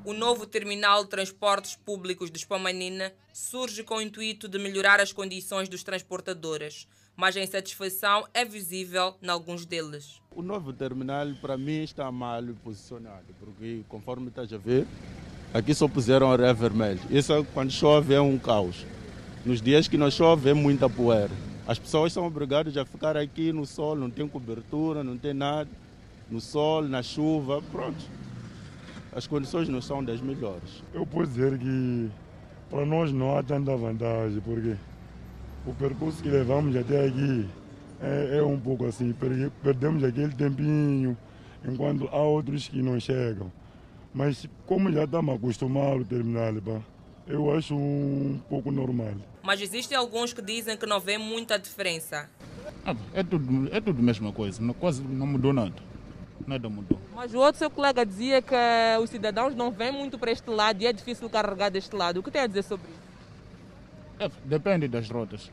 [0.05, 5.12] O novo terminal de transportes públicos de Spamanine surge com o intuito de melhorar as
[5.12, 6.88] condições dos transportadores
[7.19, 10.21] mas a insatisfação é visível em alguns deles.
[10.33, 14.88] O novo terminal, para mim, está mal posicionado, porque, conforme estás a ver,
[15.53, 17.01] aqui só puseram ré vermelho.
[17.09, 18.85] Isso, quando chove, é um caos.
[19.45, 21.33] Nos dias que não chove, é muita poeira.
[21.67, 25.69] As pessoas são obrigadas a ficar aqui no sol, não tem cobertura, não tem nada.
[26.31, 27.99] No sol, na chuva, pronto.
[29.13, 30.83] As condições não são das melhores.
[30.93, 32.09] Eu posso dizer que
[32.69, 34.75] para nós não há tanta vantagem, porque
[35.65, 37.47] o percurso que levamos até aqui
[38.01, 39.13] é, é um pouco assim,
[39.63, 41.17] perdemos aquele tempinho,
[41.67, 43.51] enquanto há outros que não chegam.
[44.13, 46.81] Mas como já estamos acostumados ao terminal, pá,
[47.27, 49.13] eu acho um pouco normal.
[49.43, 52.29] Mas existem alguns que dizem que não vê muita diferença.
[52.85, 55.88] Ah, é tudo, é tudo a mesma coisa, não, quase não mudou nada.
[56.47, 56.99] Nada mudou.
[57.15, 58.56] Mas o outro seu colega dizia que
[59.02, 62.19] os cidadãos não vêm muito para este lado e é difícil carregar deste lado.
[62.19, 62.99] O que tem a dizer sobre isso?
[64.19, 65.52] É, depende das rotas.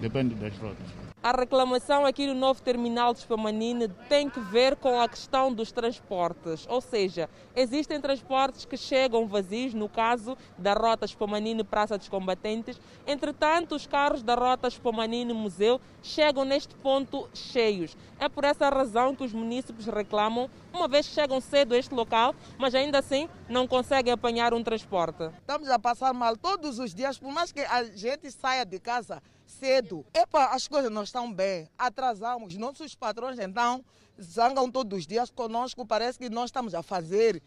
[0.00, 1.09] Depende das rotas.
[1.22, 5.70] A reclamação aqui no novo terminal de Spamanine tem que ver com a questão dos
[5.70, 12.08] transportes, ou seja, existem transportes que chegam vazios, no caso da rota Spamanine Praça dos
[12.08, 17.94] Combatentes, entretanto os carros da rota Spamanine Museu chegam neste ponto cheios.
[18.18, 21.94] É por essa razão que os municípios reclamam, uma vez que chegam cedo a este
[21.94, 25.28] local, mas ainda assim não conseguem apanhar um transporte.
[25.38, 29.22] Estamos a passar mal todos os dias, por mais que a gente saia de casa
[29.50, 30.06] cedo.
[30.14, 32.56] Epa, as coisas não estão bem, atrasamos.
[32.56, 33.84] Nossos patrões então
[34.20, 37.42] zangam todos os dias conosco, parece que nós estamos a fazer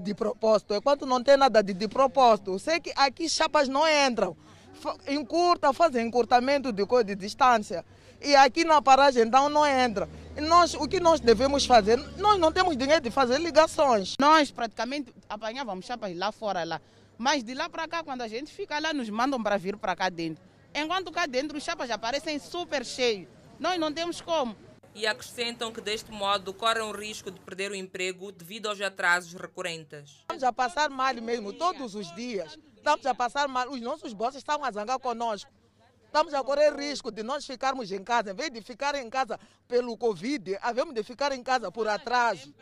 [0.00, 0.74] de propósito.
[0.74, 4.36] Enquanto não tem nada de, de propósito, sei que aqui chapas não entram.
[5.08, 7.84] Encurta, fazem encurtamento de, de distância.
[8.20, 10.08] E aqui na paragem então não entra.
[10.36, 11.98] E nós, o que nós devemos fazer?
[12.16, 14.14] Nós não temos dinheiro de fazer ligações.
[14.18, 16.80] Nós praticamente apanhávamos chapas lá fora lá.
[17.16, 19.94] Mas de lá para cá, quando a gente fica lá, nos mandam para vir para
[19.94, 20.42] cá dentro.
[20.74, 23.28] Enquanto cá dentro os chapas aparecem super cheios.
[23.58, 24.56] Nós não temos como.
[24.94, 29.32] E acrescentam que deste modo correm o risco de perder o emprego devido aos atrasos
[29.34, 30.18] recorrentes.
[30.20, 32.58] Estamos a passar mal mesmo, todos os dias.
[32.76, 33.70] Estamos a passar mal.
[33.70, 35.50] Os nossos bosses estão a zangar conosco.
[36.06, 38.30] Estamos a correr risco de nós ficarmos em casa.
[38.30, 42.54] Em vez de ficar em casa pelo Covid, havemos de ficar em casa por atraso.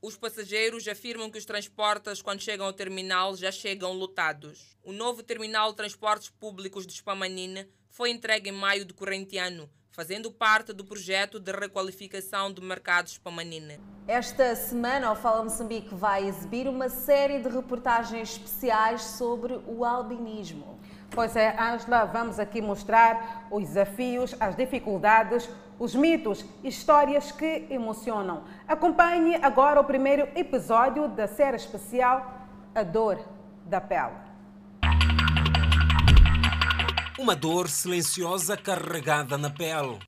[0.00, 4.76] Os passageiros afirmam que os transportes, quando chegam ao terminal, já chegam lotados.
[4.84, 9.68] O novo terminal de transportes públicos de Spamanine foi entregue em maio do corrente ano,
[9.90, 13.80] fazendo parte do projeto de requalificação do mercado Spamanine.
[14.06, 20.78] Esta semana, o Fala Moçambique vai exibir uma série de reportagens especiais sobre o albinismo.
[21.10, 28.44] Pois é, Ângela, vamos aqui mostrar os desafios, as dificuldades, os mitos, histórias que emocionam.
[28.66, 33.20] Acompanhe agora o primeiro episódio da série especial A Dor
[33.64, 34.28] da Pele.
[37.18, 39.98] Uma dor silenciosa carregada na pele.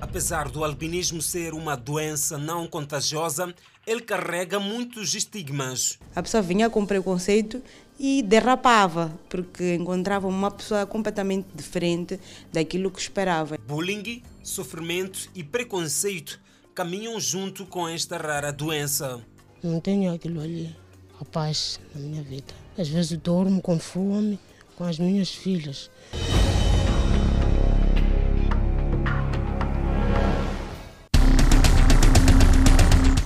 [0.00, 3.52] Apesar do albinismo ser uma doença não contagiosa,
[3.86, 5.98] ele carrega muitos estigmas.
[6.14, 7.62] A pessoa vinha com preconceito
[7.98, 12.20] e derrapava, porque encontrava uma pessoa completamente diferente
[12.52, 13.58] daquilo que esperava.
[13.66, 16.40] Bullying, sofrimento e preconceito
[16.74, 19.20] caminham junto com esta rara doença.
[19.62, 20.74] Não tenho aquilo ali,
[21.20, 22.54] a paz na minha vida.
[22.78, 24.38] Às vezes dormo com fome
[24.78, 25.90] com as minhas filhas.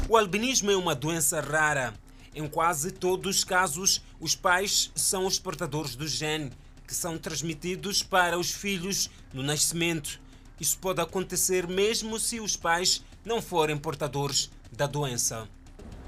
[0.08, 1.92] O albinismo é uma doença rara.
[2.34, 6.50] Em quase todos os casos, os pais são os portadores do gene,
[6.86, 10.20] que são transmitidos para os filhos no nascimento.
[10.58, 15.48] Isso pode acontecer mesmo se os pais não forem portadores da doença.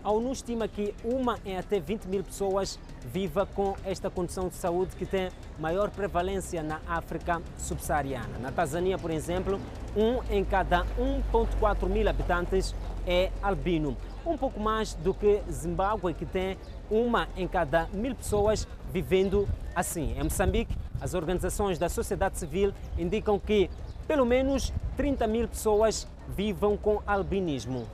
[0.05, 2.79] A ONU estima que uma em até 20 mil pessoas
[3.11, 8.39] viva com esta condição de saúde que tem maior prevalência na África subsaariana.
[8.39, 9.59] Na Tanzânia, por exemplo,
[9.97, 12.75] um em cada 1,4 mil habitantes
[13.07, 13.97] é albino.
[14.25, 16.57] Um pouco mais do que Zimbábue, que tem
[16.90, 20.14] uma em cada mil pessoas vivendo assim.
[20.19, 23.69] Em Moçambique, as organizações da sociedade civil indicam que
[24.07, 27.88] pelo menos 30 mil pessoas vivam com albinismo.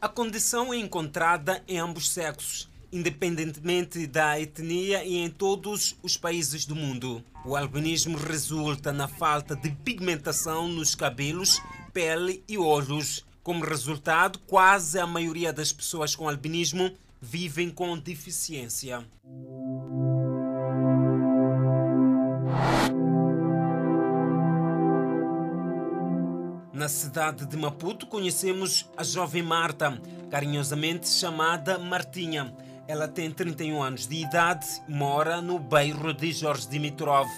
[0.00, 6.66] A condição é encontrada em ambos sexos, independentemente da etnia e em todos os países
[6.66, 7.22] do mundo.
[7.44, 11.60] O albinismo resulta na falta de pigmentação nos cabelos,
[11.92, 13.24] pele e olhos.
[13.42, 19.04] Como resultado, quase a maioria das pessoas com albinismo vivem com deficiência.
[26.72, 30.00] Na cidade de Maputo conhecemos a jovem Marta,
[30.30, 32.54] carinhosamente chamada Martinha.
[32.86, 37.28] Ela tem 31 anos de idade e mora no bairro de Jorge Dimitrov.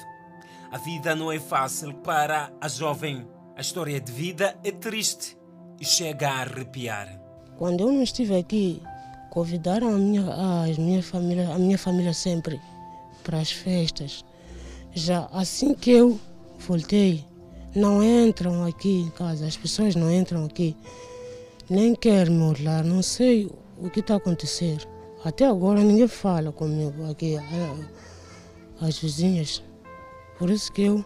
[0.71, 3.27] A vida não é fácil para a jovem.
[3.57, 5.43] A história de vida é triste
[5.83, 7.21] chega a arrepiar.
[7.57, 8.83] Quando eu não estive aqui,
[9.31, 12.61] convidaram a minha, a minha, família, a minha família sempre
[13.23, 14.25] para as festas.
[14.93, 16.21] Já assim que eu
[16.59, 17.25] voltei,
[17.75, 20.77] não entram aqui em casa, as pessoas não entram aqui,
[21.69, 24.79] nem querem me olhar, não sei o que está a acontecer.
[25.25, 27.37] Até agora ninguém fala comigo aqui,
[28.81, 29.63] as vizinhas.
[30.39, 31.05] Por isso que eu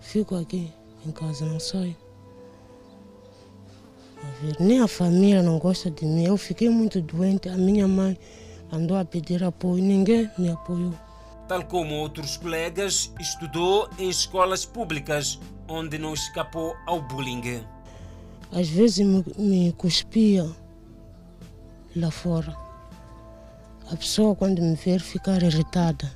[0.00, 0.72] fico aqui
[1.04, 2.05] em casa, não saio.
[4.26, 6.24] A nem a família não gosta de mim.
[6.24, 8.18] Eu fiquei muito doente, a minha mãe
[8.72, 10.94] andou a pedir apoio, ninguém me apoiou.
[11.48, 17.64] Tal como outros colegas, estudou em escolas públicas, onde não escapou ao bullying.
[18.50, 20.44] Às vezes me, me cuspia
[21.94, 22.56] lá fora.
[23.88, 26.12] A pessoa, quando me ver, ficar irritada.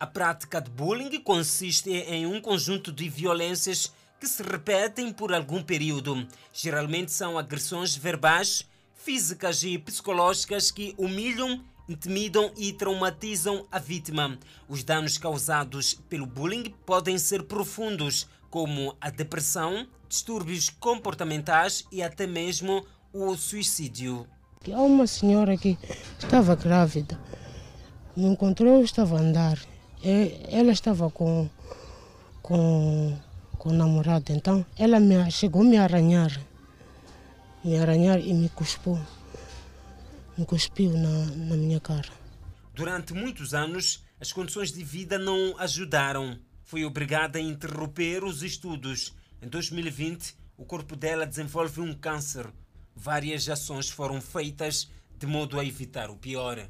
[0.00, 3.92] A prática de bullying consiste em um conjunto de violências
[4.22, 6.24] que se repetem por algum período.
[6.52, 8.64] Geralmente são agressões verbais
[8.94, 14.38] físicas e psicológicas que humilham, intimidam e traumatizam a vítima.
[14.68, 22.24] Os danos causados pelo bullying podem ser profundos, como a depressão, distúrbios comportamentais e até
[22.24, 24.24] mesmo o suicídio.
[24.72, 25.76] Há uma senhora que
[26.16, 27.18] estava grávida,
[28.16, 29.58] me encontrou, estava a andar.
[30.00, 31.50] Ela estava com,
[32.40, 33.18] com,
[33.62, 36.32] com o namorado, então ela me, chegou a me arranhar
[37.64, 38.98] me arranhar e me cuspiu.
[40.36, 42.08] Me cuspiu na, na minha cara.
[42.74, 46.38] Durante muitos anos, as condições de vida não ajudaram.
[46.64, 49.14] Foi obrigada a interromper os estudos.
[49.40, 52.52] Em 2020, o corpo dela desenvolve um câncer.
[52.96, 56.68] Várias ações foram feitas de modo a evitar o pior.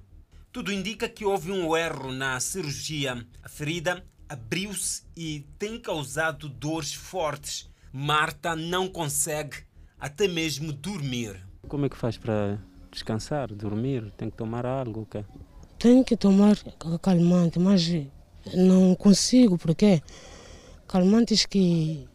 [0.53, 3.27] Tudo indica que houve um erro na cirurgia.
[3.43, 7.71] A ferida abriu-se e tem causado dores fortes.
[7.93, 9.59] Marta não consegue
[10.01, 11.47] até mesmo dormir.
[11.69, 12.59] Como é que faz para
[12.91, 14.11] descansar, dormir?
[14.17, 15.03] Tem que tomar algo?
[15.03, 15.25] Okay?
[15.79, 16.57] Tenho que tomar
[17.03, 17.87] calmante, mas
[18.55, 20.03] não consigo, porque
[20.89, 22.09] calmantes que,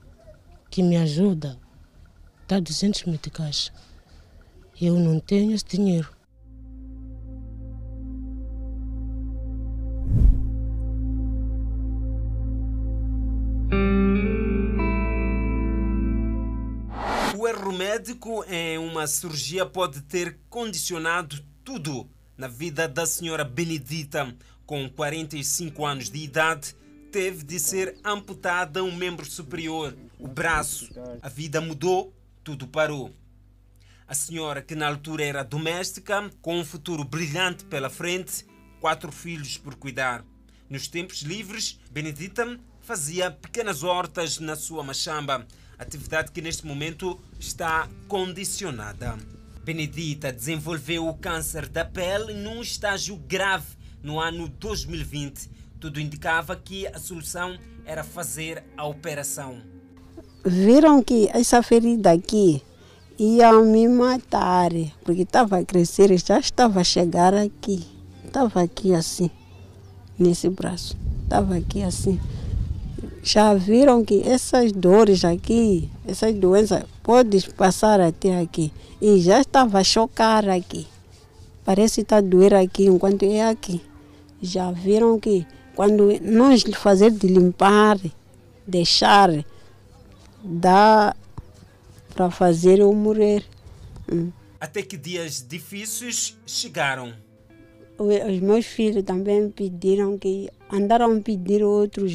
[0.72, 1.60] que me ajudam
[2.48, 3.72] dá 200 meticais.
[4.82, 6.17] Eu não tenho esse dinheiro.
[17.98, 24.36] Médico em uma cirurgia pode ter condicionado tudo na vida da senhora Benedita.
[24.68, 26.76] Com 45 anos de idade,
[27.12, 30.88] teve de ser amputada um membro superior, o braço.
[31.24, 33.12] A vida mudou, tudo parou.
[34.08, 38.46] A senhora, que na altura era doméstica, com um futuro brilhante pela frente,
[38.80, 40.24] quatro filhos por cuidar.
[40.70, 45.48] Nos tempos livres, Benedita fazia pequenas hortas na sua machamba
[45.78, 49.18] atividade que neste momento está condicionada.
[49.64, 55.50] Benedita desenvolveu o câncer da pele num estágio grave no ano 2020.
[55.80, 59.62] Tudo indicava que a solução era fazer a operação.
[60.46, 62.64] Viram que essa ferida aqui
[63.20, 64.72] ia me matar,
[65.04, 67.86] porque estava a crescer já estava a chegar aqui.
[68.24, 69.30] Estava aqui assim,
[70.18, 70.98] nesse braço.
[71.26, 72.20] Estava aqui assim
[73.28, 78.72] já viram que essas dores aqui, essas doenças, podem passar até aqui.
[79.02, 80.88] E já estava a chocar aqui.
[81.66, 83.82] Parece estar tá doer aqui enquanto é aqui.
[84.42, 88.00] Já viram que quando nós fazer de limpar,
[88.66, 89.30] deixar,
[90.42, 91.14] dá
[92.14, 93.44] para fazer eu morrer.
[94.10, 94.32] Hum.
[94.58, 97.14] Até que dias difíceis chegaram.
[98.00, 102.14] Os meus filhos também pediram que andaram a pedir outros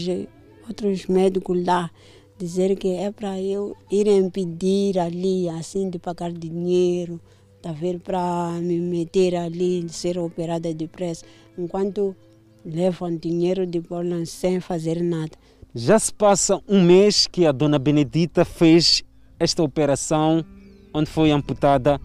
[0.72, 1.90] outros médicos lá
[2.38, 7.20] dizer que é para eu irem pedir ali, assim, de pagar dinheiro,
[7.60, 11.24] tá ver, para me meter ali, ser operada depressa,
[11.56, 12.16] enquanto
[12.64, 15.32] levam dinheiro de Poland sem fazer nada.
[15.74, 19.04] Já se passa um mês que a dona Benedita fez
[19.38, 20.44] esta operação,
[20.92, 22.00] onde foi amputada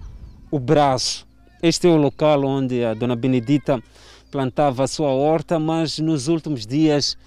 [0.51, 1.25] o braço.
[1.63, 3.81] Este é o local onde a dona Benedita
[4.29, 7.17] plantava a sua horta, mas nos últimos dias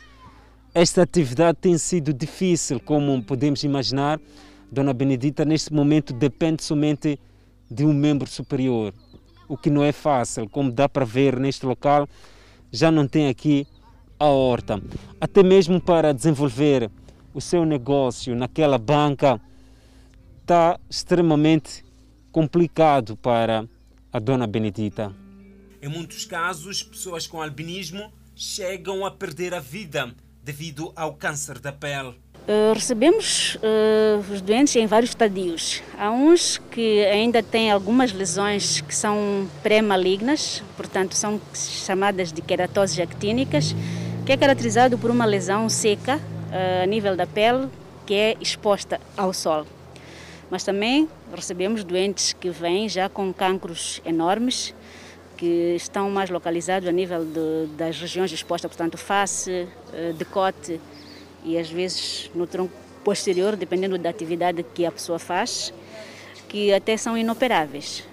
[0.74, 4.20] esta atividade tem sido difícil, como podemos imaginar.
[4.70, 7.18] Dona Benedita, neste momento, depende somente
[7.68, 8.94] de um membro superior,
[9.48, 10.48] o que não é fácil.
[10.48, 12.08] Como dá para ver neste local,
[12.70, 13.66] já não tem aqui
[14.18, 14.80] a horta.
[15.20, 16.88] Até mesmo para desenvolver
[17.34, 19.40] o seu negócio naquela banca,
[20.40, 21.84] está extremamente
[22.30, 23.68] complicado para
[24.12, 25.12] a Dona Benedita.
[25.82, 30.14] Em muitos casos, pessoas com albinismo chegam a perder a vida
[30.50, 32.08] devido ao câncer da pele.
[32.08, 35.80] Uh, recebemos uh, os doentes em vários estadios.
[35.96, 42.98] Há uns que ainda têm algumas lesões que são pré-malignas, portanto, são chamadas de queratoses
[42.98, 43.76] actínicas,
[44.26, 47.68] que é caracterizado por uma lesão seca uh, a nível da pele
[48.04, 49.64] que é exposta ao sol.
[50.50, 54.74] Mas também recebemos doentes que vêm já com cancros enormes,
[55.40, 60.78] que estão mais localizados a nível de, das regiões expostas, portanto, face, eh, decote
[61.42, 65.72] e às vezes no tronco posterior, dependendo da atividade que a pessoa faz,
[66.46, 68.04] que até são inoperáveis.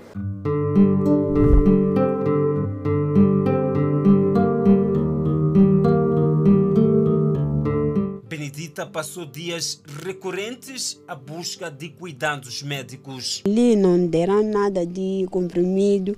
[8.29, 13.43] Benedita passou dias recorrentes à busca de cuidados médicos.
[13.45, 16.17] Ali não deram nada de comprimido,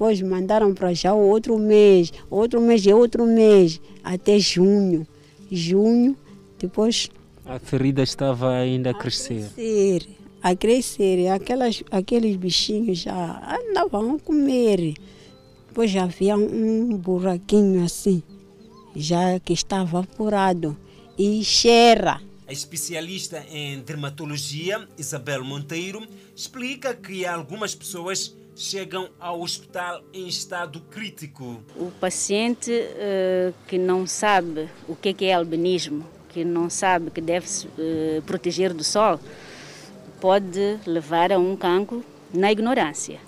[0.00, 5.06] depois mandaram para já outro mês, outro mês e outro mês, até junho.
[5.52, 6.16] Junho,
[6.58, 7.10] depois.
[7.44, 9.44] A ferida estava ainda a crescer.
[9.44, 10.08] A crescer,
[10.42, 11.28] a crescer.
[11.28, 14.94] Aquelas, aqueles bichinhos já andavam a comer.
[15.68, 18.22] Depois já havia um buraquinho assim,
[18.96, 20.74] já que estava apurado.
[21.18, 22.22] E cheira.
[22.48, 26.02] A especialista em dermatologia, Isabel Monteiro,
[26.34, 31.62] explica que algumas pessoas chegam ao hospital em estado crítico.
[31.74, 37.48] O paciente uh, que não sabe o que é albinismo, que não sabe que deve
[37.48, 39.18] se uh, proteger do sol,
[40.20, 42.04] pode levar a um cancro
[42.34, 43.18] na ignorância.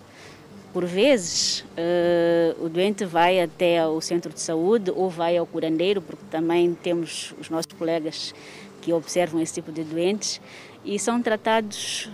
[0.70, 6.02] Por vezes, uh, o doente vai até o centro de saúde ou vai ao curandeiro,
[6.02, 8.34] porque também temos os nossos colegas
[8.82, 10.42] que observam esse tipo de doentes
[10.84, 12.10] e são tratados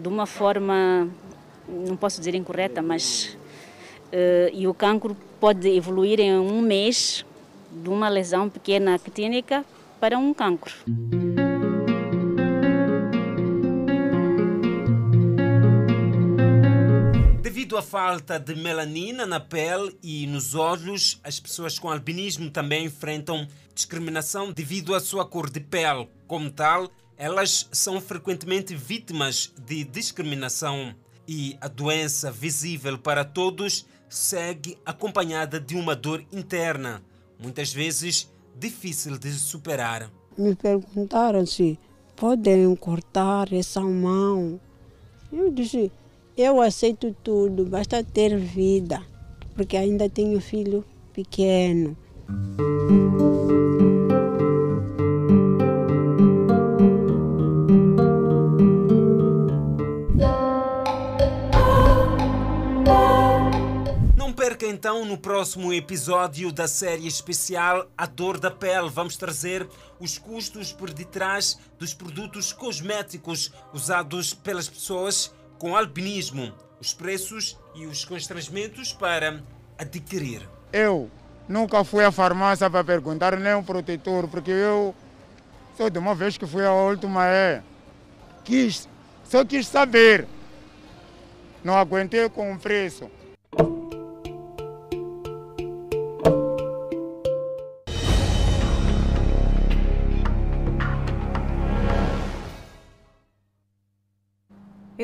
[0.00, 1.06] de uma forma
[1.68, 3.36] não posso dizer incorreta, mas
[4.12, 7.24] uh, e o cancro pode evoluir em um mês
[7.70, 9.64] de uma lesão pequena clínica
[10.00, 10.72] para um cancro.
[17.42, 22.84] Devido à falta de melanina na pele e nos olhos, as pessoas com albinismo também
[22.84, 26.08] enfrentam discriminação devido à sua cor de pele.
[26.26, 30.94] Como tal, elas são frequentemente vítimas de discriminação
[31.28, 37.02] e a doença visível para todos segue acompanhada de uma dor interna,
[37.38, 40.10] muitas vezes difícil de superar.
[40.38, 41.78] Me perguntaram se
[42.14, 44.60] podem cortar essa mão.
[45.32, 45.90] Eu disse,
[46.36, 49.02] eu aceito tudo, basta ter vida,
[49.54, 51.96] porque ainda tenho filho pequeno.
[64.56, 68.88] Perca então no próximo episódio da série especial A Dor da Pele.
[68.88, 69.68] Vamos trazer
[70.00, 77.84] os custos por detrás dos produtos cosméticos usados pelas pessoas com albinismo, os preços e
[77.84, 79.42] os constrangimentos para
[79.76, 80.48] adquirir.
[80.72, 81.10] Eu
[81.46, 84.94] nunca fui à farmácia para perguntar nem um protetor, porque eu
[85.76, 87.62] só de uma vez que fui a última é
[88.42, 88.88] quis,
[89.28, 90.26] só quis saber.
[91.62, 93.10] Não aguentei com o preço.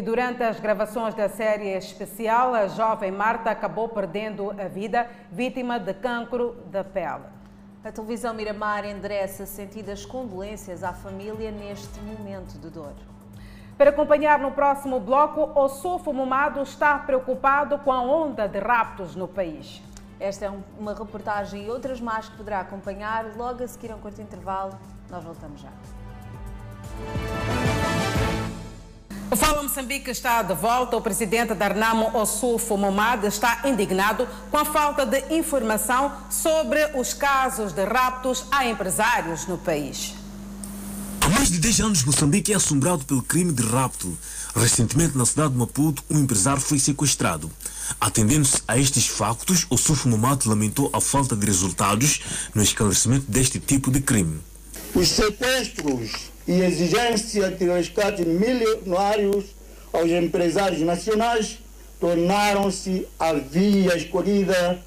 [0.02, 5.78] E durante as gravações da série especial, a jovem Marta acabou perdendo a vida, vítima
[5.78, 7.22] de cancro da pele.
[7.84, 12.94] A televisão Miramar endereça sentidas condolências à família neste momento de dor.
[13.78, 19.14] Para acompanhar no próximo bloco, o Sufo Mumado está preocupado com a onda de raptos
[19.14, 19.80] no país.
[20.18, 24.00] Esta é uma reportagem e outras mais que poderá acompanhar logo a seguir a um
[24.00, 24.76] curto intervalo.
[25.08, 25.70] Nós voltamos já.
[29.32, 30.94] O Fala Moçambique está de volta.
[30.94, 37.14] O presidente da Arnamo, Ossufo Momad, está indignado com a falta de informação sobre os
[37.14, 40.12] casos de raptos a empresários no país.
[41.22, 44.14] Há mais de 10 anos, Moçambique é assombrado pelo crime de rapto.
[44.54, 47.50] Recentemente, na cidade de Maputo, um empresário foi sequestrado.
[47.98, 52.20] Atendendo-se a estes factos, o Sufo Momad lamentou a falta de resultados
[52.54, 54.40] no esclarecimento deste tipo de crime.
[54.94, 59.44] Os sequestros e exigência de resgate milionários
[59.92, 61.58] aos empresários nacionais
[62.00, 64.80] tornaram-se a via escolhida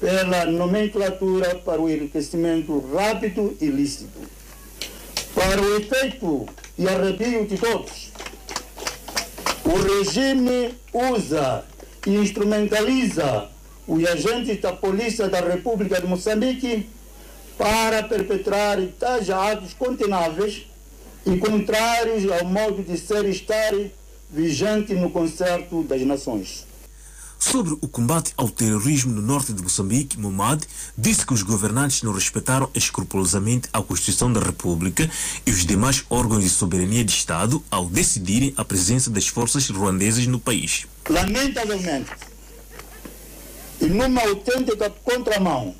[0.00, 4.18] pela nomenclatura para o enriquecimento rápido e lícito.
[5.34, 6.46] Para o efeito
[6.76, 8.10] e arrepio de todos,
[9.64, 11.64] o regime usa
[12.06, 13.48] e instrumentaliza
[13.86, 16.88] os agentes da Polícia da República de Moçambique
[17.56, 20.66] para perpetrar tais atos condenáveis
[21.26, 23.72] e contrários ao modo de ser e estar
[24.30, 26.64] vigente no concerto das nações.
[27.38, 30.62] Sobre o combate ao terrorismo no norte de Moçambique, Momad
[30.96, 35.08] disse que os governantes não respeitaram escrupulosamente a Constituição da República
[35.44, 40.26] e os demais órgãos de soberania de Estado ao decidirem a presença das forças ruandesas
[40.26, 40.86] no país.
[41.08, 42.10] Lamentavelmente,
[43.80, 45.74] e numa autêntica contramão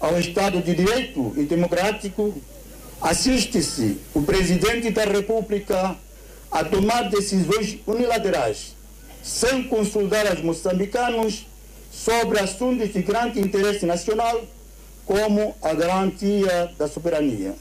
[0.00, 2.34] ao Estado de Direito e Democrático,
[3.00, 5.96] assiste-se o Presidente da República
[6.50, 8.74] a tomar decisões unilaterais,
[9.22, 11.46] sem consultar os moçambicanos
[11.90, 14.44] sobre assuntos de grande interesse nacional,
[15.06, 17.54] como a garantia da soberania.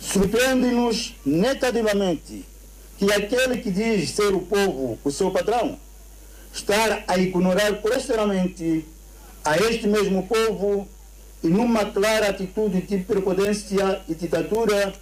[0.00, 2.44] Surpreende-nos negativamente
[2.98, 5.78] que aquele que diz ser o povo o seu patrão,
[6.52, 8.84] estar a ignorar grosseiramente
[9.44, 10.88] a este mesmo povo
[11.42, 14.92] e numa clara atitude de prepotência e ditadura,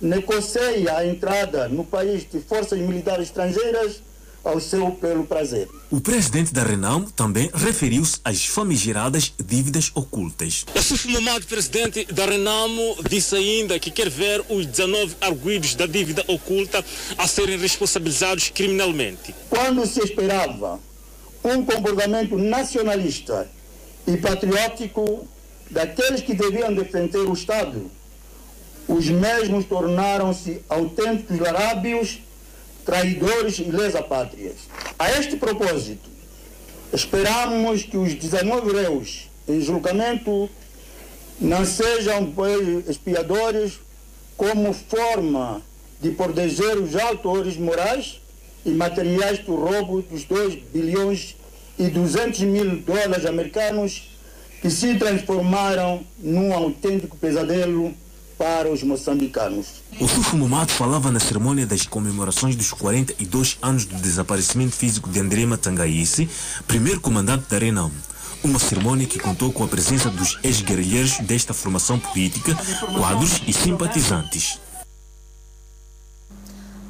[0.00, 4.02] negocia a entrada no país de forças militares estrangeiras
[4.44, 5.68] ao seu pelo prazer.
[5.90, 10.64] O presidente da Renam também referiu-se às famigeradas dívidas ocultas.
[10.74, 16.24] O Mamad, presidente da Renamo, disse ainda que quer ver os 19 arguidos da dívida
[16.28, 16.84] oculta
[17.18, 19.34] a serem responsabilizados criminalmente.
[19.50, 20.78] Quando se esperava
[21.42, 23.50] um comportamento nacionalista
[24.06, 25.26] e patriótico
[25.70, 27.90] daqueles que deviam defender o Estado,
[28.88, 32.20] os mesmos tornaram-se autênticos larábios,
[32.84, 34.56] traidores e lesa-pátrias.
[34.98, 36.08] A este propósito,
[36.92, 40.48] esperamos que os 19 réus em julgamento
[41.40, 42.32] não sejam
[42.88, 43.80] expiadores
[44.36, 45.62] como forma
[46.00, 48.20] de proteger os autores morais
[48.64, 51.36] e materiais do roubo dos 2 bilhões
[51.78, 54.15] e 200 mil dólares americanos
[54.60, 57.94] que se transformaram num autêntico pesadelo
[58.38, 59.66] para os moçambicanos.
[59.98, 65.20] O Sufo Mumato falava na cerimônia das comemorações dos 42 anos do desaparecimento físico de
[65.20, 66.28] André Matangaíce,
[66.66, 67.90] primeiro comandante da Renam.
[68.44, 72.54] Uma cerimônia que contou com a presença dos ex-guerrilheiros desta formação política,
[72.94, 74.60] quadros e simpatizantes.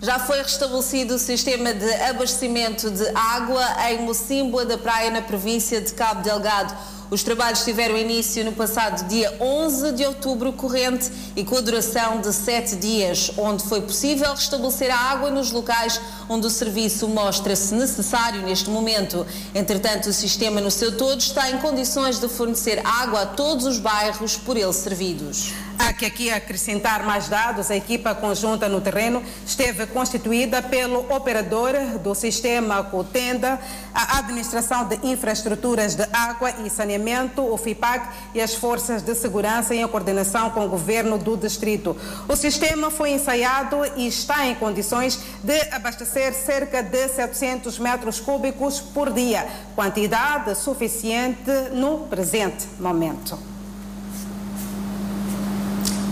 [0.02, 5.80] Já foi restabelecido o sistema de abastecimento de água em Mocimboa da Praia, na província
[5.80, 6.76] de Cabo Delgado.
[7.08, 12.20] Os trabalhos tiveram início no passado dia 11 de outubro corrente e com a duração
[12.20, 17.74] de sete dias, onde foi possível restabelecer a água nos locais onde o serviço mostra-se
[17.74, 19.24] necessário neste momento.
[19.54, 23.78] Entretanto, o sistema no seu todo está em condições de fornecer água a todos os
[23.78, 25.52] bairros por ele servidos.
[25.78, 27.70] Há que aqui acrescentar mais dados.
[27.70, 31.72] A equipa conjunta no terreno esteve constituída pelo operador
[32.02, 33.60] do sistema Cotenda,
[33.94, 39.74] a Administração de Infraestruturas de Água e Saneamento, o FIPAC, e as Forças de Segurança
[39.74, 41.96] em coordenação com o governo do distrito.
[42.26, 48.80] O sistema foi ensaiado e está em condições de abastecer cerca de 700 metros cúbicos
[48.80, 53.55] por dia, quantidade suficiente no presente momento.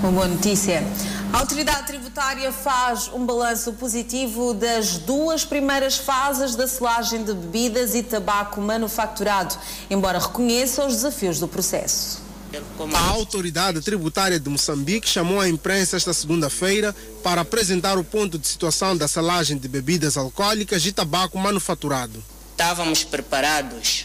[0.04, 0.84] Uma boa notícia.
[1.32, 7.94] A autoridade tributária faz um balanço positivo das duas primeiras fases da selagem de bebidas
[7.94, 9.56] e tabaco manufaturado,
[9.88, 12.20] embora reconheça os desafios do processo.
[12.94, 18.46] A autoridade tributária de Moçambique chamou a imprensa esta segunda-feira para apresentar o ponto de
[18.46, 22.22] situação da selagem de bebidas alcoólicas e tabaco manufaturado.
[22.50, 24.04] Estávamos preparados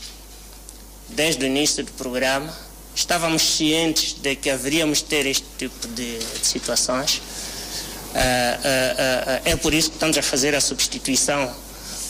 [1.10, 2.69] desde o início do programa
[3.00, 7.16] estávamos cientes de que haveríamos ter este tipo de, situações.
[7.16, 11.50] Uh, uh, uh, é por isso que estamos a fazer a substituição,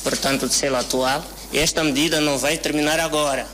[0.04, 1.24] portanto, do selo atual.
[1.52, 3.46] E esta medida não vai terminar agora.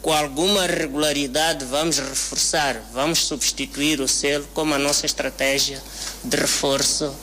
[0.00, 5.82] Com alguma regularidade vamos reforçar, vamos substituir o selo como a nossa estratégia
[6.22, 7.14] de reforço,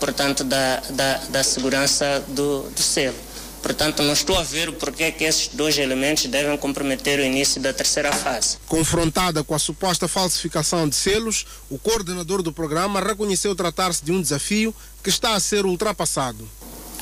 [0.00, 3.27] portanto, da, da, da segurança do, do selo.
[3.62, 7.60] Portanto, não estou a ver o porquê que esses dois elementos devem comprometer o início
[7.60, 8.56] da terceira fase.
[8.66, 14.22] Confrontada com a suposta falsificação de selos, o coordenador do programa reconheceu tratar-se de um
[14.22, 16.48] desafio que está a ser ultrapassado.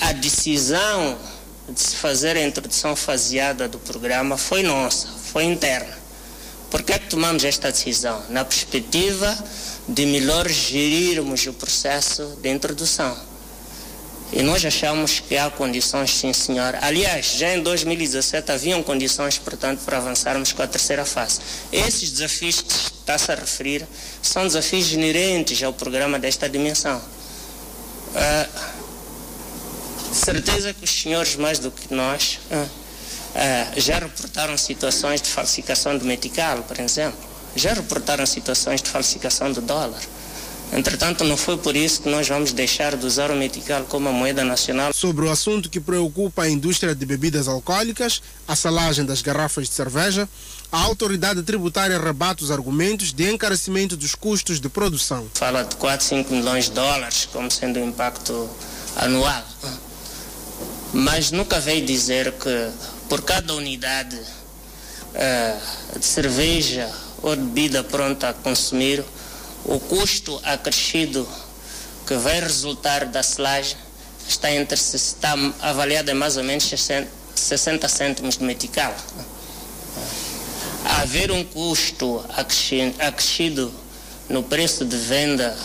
[0.01, 1.19] A decisão
[1.69, 6.07] de se fazer a introdução faseada do programa foi nossa, foi interna.
[6.71, 8.23] Por que, é que tomamos esta decisão?
[8.29, 9.37] Na perspectiva
[9.89, 13.17] de melhor gerirmos o processo de introdução.
[14.33, 16.75] E nós achamos que há condições, sim, senhor.
[16.83, 21.41] Aliás, já em 2017 haviam condições, portanto, para avançarmos com a terceira fase.
[21.73, 23.87] Esses desafios que está-se a referir
[24.21, 26.99] são desafios inerentes ao programa desta dimensão.
[26.99, 28.77] Uh,
[30.13, 35.97] certeza que os senhores, mais do que nós, uh, uh, já reportaram situações de falsificação
[35.97, 37.19] do metical, por exemplo.
[37.55, 40.03] Já reportaram situações de falsificação do dólar.
[40.73, 44.13] Entretanto, não foi por isso que nós vamos deixar de usar o metical como a
[44.13, 44.93] moeda nacional.
[44.93, 49.75] Sobre o assunto que preocupa a indústria de bebidas alcoólicas, a salagem das garrafas de
[49.75, 50.29] cerveja,
[50.71, 55.29] a autoridade tributária rebate os argumentos de encarecimento dos custos de produção.
[55.35, 58.49] Fala de 4, 5 milhões de dólares como sendo o impacto
[58.97, 59.45] anual.
[60.93, 62.71] Mas nunca veio dizer que
[63.09, 66.91] por cada unidade uh, de cerveja
[67.23, 69.05] ou de bebida pronta a consumir,
[69.69, 71.29] o custo acrescido
[72.07, 73.77] que vai resultar da selagem
[74.29, 76.65] está, entre, está avaliado em mais ou menos
[77.35, 78.95] 60 cêntimos de metical.
[81.01, 82.25] Haver um custo
[82.99, 83.73] acrescido
[84.29, 85.57] no preço de venda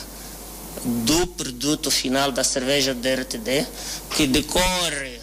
[0.84, 3.68] do produto final da cerveja DRTD,
[4.16, 5.20] que decorre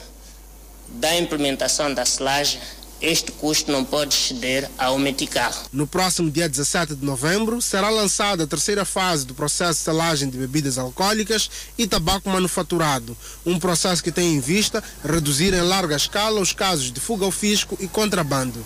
[0.88, 2.60] da implementação da selagem,
[3.00, 5.52] este custo não pode ceder ao metical.
[5.72, 10.28] No próximo dia 17 de novembro, será lançada a terceira fase do processo de selagem
[10.28, 15.96] de bebidas alcoólicas e tabaco manufaturado, um processo que tem em vista reduzir em larga
[15.96, 18.64] escala os casos de fuga ao fisco e contrabando.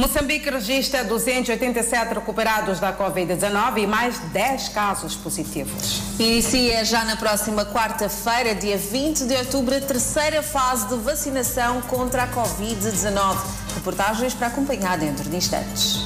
[0.00, 6.00] Moçambique registra 287 recuperados da Covid-19 e mais 10 casos positivos.
[6.18, 12.22] Inicia já na próxima quarta-feira, dia 20 de outubro, a terceira fase de vacinação contra
[12.22, 13.36] a Covid-19.
[13.74, 15.98] Reportagens para acompanhar dentro de instantes.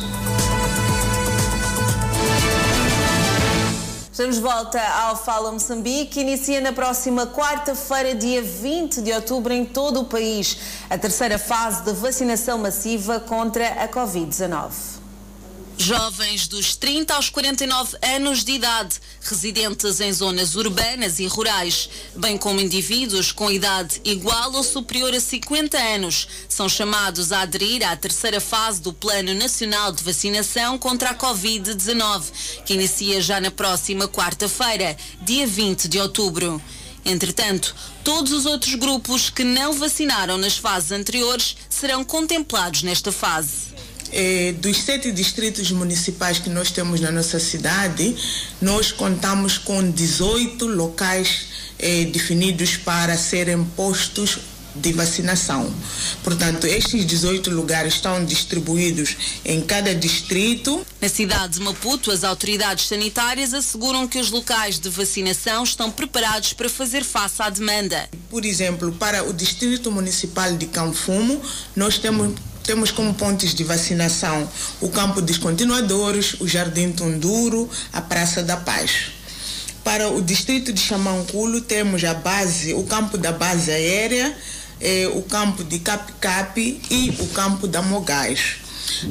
[4.14, 6.20] Estamos de volta ao Fala Moçambique.
[6.20, 10.56] Inicia na próxima quarta-feira, dia 20 de outubro, em todo o país,
[10.88, 14.93] a terceira fase de vacinação massiva contra a Covid-19.
[15.76, 22.38] Jovens dos 30 aos 49 anos de idade, residentes em zonas urbanas e rurais, bem
[22.38, 27.94] como indivíduos com idade igual ou superior a 50 anos, são chamados a aderir à
[27.96, 32.22] terceira fase do Plano Nacional de Vacinação contra a Covid-19,
[32.64, 36.62] que inicia já na próxima quarta-feira, dia 20 de outubro.
[37.04, 43.73] Entretanto, todos os outros grupos que não vacinaram nas fases anteriores serão contemplados nesta fase.
[44.16, 48.14] Eh, dos sete distritos municipais que nós temos na nossa cidade,
[48.62, 51.46] nós contamos com 18 locais
[51.80, 54.38] eh, definidos para serem postos
[54.72, 55.68] de vacinação.
[56.22, 60.86] Portanto, estes 18 lugares estão distribuídos em cada distrito.
[61.00, 66.52] Na cidade de Maputo, as autoridades sanitárias asseguram que os locais de vacinação estão preparados
[66.52, 68.08] para fazer face à demanda.
[68.30, 71.42] Por exemplo, para o distrito municipal de Canfumo,
[71.74, 72.32] nós temos
[72.64, 74.48] temos como pontos de vacinação
[74.80, 79.12] o campo dos continuadores, o Jardim Tunduro, a Praça da Paz.
[79.84, 84.34] Para o distrito de Chamanculo temos a base, o campo da base aérea,
[84.80, 86.58] eh, o campo de Cap-Cap
[86.90, 88.56] e o campo da Mogás.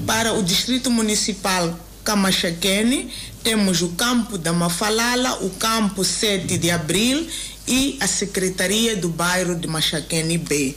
[0.05, 3.11] Para o distrito municipal Camachaquene,
[3.43, 7.27] temos o campo da Mafalala, o campo 7 de Abril
[7.67, 10.75] e a Secretaria do Bairro de Machaquene B.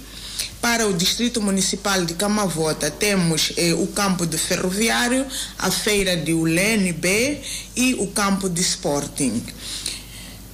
[0.67, 5.25] Para o Distrito Municipal de Camavota, temos eh, o campo de ferroviário,
[5.57, 7.41] a feira de Ulene B
[7.77, 9.45] e o campo de Sporting.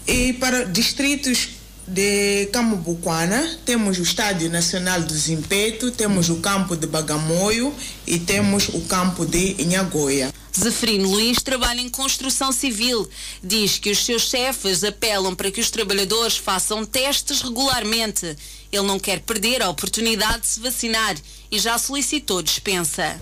[0.07, 1.49] E para distritos
[1.89, 7.75] de Camubuquana, temos o Estádio Nacional do Zimpeto, temos o campo de Bagamoio
[8.07, 10.31] e temos o campo de Inhagoia.
[10.59, 13.09] Zeferino Luiz trabalha em construção civil.
[13.43, 18.37] Diz que os seus chefes apelam para que os trabalhadores façam testes regularmente.
[18.71, 21.17] Ele não quer perder a oportunidade de se vacinar
[21.51, 23.21] e já solicitou dispensa.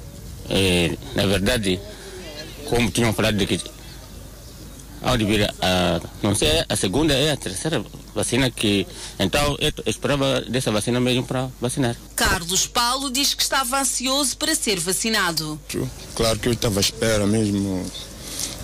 [0.49, 1.81] É, na verdade,
[2.69, 3.61] como tinham falado de que
[5.03, 7.83] ao vir a, não sei, a segunda é a terceira
[8.15, 8.87] vacina que
[9.19, 11.97] então eu esperava dessa vacina mesmo para vacinar.
[12.15, 15.59] Carlos Paulo diz que estava ansioso para ser vacinado.
[16.15, 17.85] Claro que eu estava à espera mesmo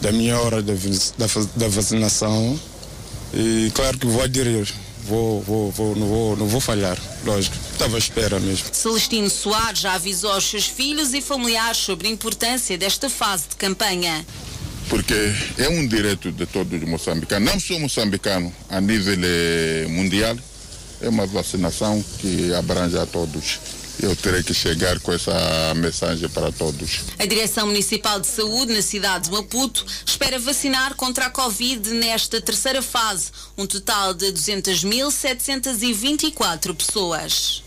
[0.00, 1.26] da minha hora da, da,
[1.56, 2.58] da vacinação
[3.32, 4.72] e claro que vou aderir.
[5.08, 7.54] Vou, vou, vou, não vou, não vou falhar, lógico.
[7.70, 8.66] Estava à espera mesmo.
[8.72, 13.54] Celestino Soares já avisou aos seus filhos e familiares sobre a importância desta fase de
[13.54, 14.26] campanha
[14.88, 15.14] porque
[15.58, 20.36] é um direito de todos os moçambicanos, não só moçambicano, a nível eh, mundial,
[21.00, 23.60] é uma vacinação que abrange a todos.
[23.98, 25.32] Eu terei que chegar com essa
[25.74, 27.00] mensagem para todos.
[27.18, 32.38] A Direção Municipal de Saúde na cidade de Maputo espera vacinar contra a Covid nesta
[32.40, 37.62] terceira fase, um total de 200.724 pessoas.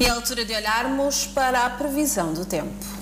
[0.00, 2.97] E é altura de olharmos para a previsão do tempo.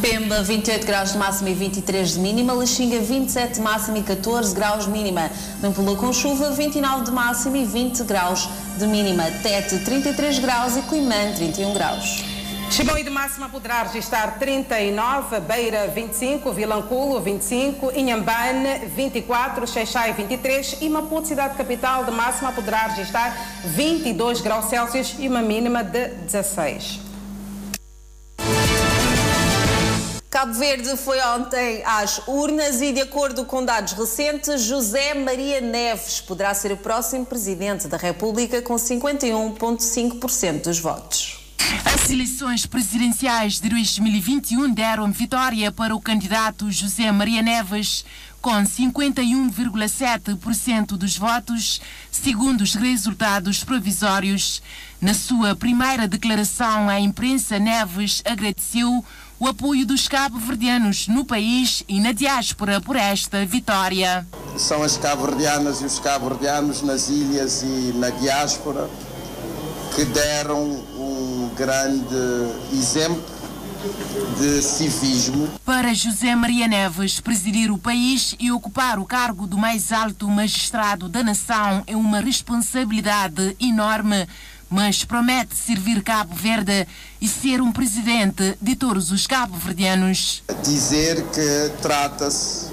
[0.00, 4.54] Pemba 28 graus de máxima e 23 de mínima, Lixinga 27 de máxima e 14
[4.54, 5.30] graus de mínima,
[5.60, 8.48] Nampula com chuva 29 de máxima e 20 graus
[8.78, 12.24] de mínima, Tete 33 graus e Coimã 31 graus.
[12.70, 20.88] Chimão de máxima poderá registrar 39, Beira 25, Vilanculo 25, Inhambane 24, Xeixai 23 e
[20.88, 23.36] Maputo, cidade capital, de máxima poderá registrar
[23.66, 27.09] 22 graus Celsius e uma mínima de 16.
[30.40, 36.22] Cabo Verde foi ontem às urnas e, de acordo com dados recentes, José Maria Neves
[36.22, 41.38] poderá ser o próximo presidente da República com 51,5% dos votos.
[41.84, 48.02] As eleições presidenciais de 2021 deram vitória para o candidato José Maria Neves,
[48.40, 54.62] com 51,7% dos votos, segundo os resultados provisórios.
[55.00, 59.04] Na sua primeira declaração à imprensa, Neves agradeceu
[59.40, 64.26] o apoio dos cabo-verdianos no país e na diáspora por esta vitória.
[64.58, 68.86] São as cabo-verdianas e os cabo-verdianos nas ilhas e na diáspora
[69.96, 70.62] que deram
[70.94, 72.14] um grande
[72.74, 73.40] exemplo
[74.38, 75.48] de civismo.
[75.64, 81.08] Para José Maria Neves, presidir o país e ocupar o cargo do mais alto magistrado
[81.08, 84.28] da nação é uma responsabilidade enorme
[84.70, 86.86] mas promete servir Cabo Verde
[87.20, 90.44] e ser um presidente de todos os cabo-verdianos.
[90.62, 92.68] Dizer que trata-se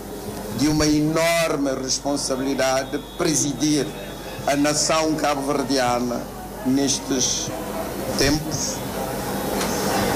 [0.60, 3.88] de uma enorme responsabilidade presidir
[4.46, 6.22] a nação cabo-verdiana
[6.66, 7.48] nestes
[8.18, 8.76] tempos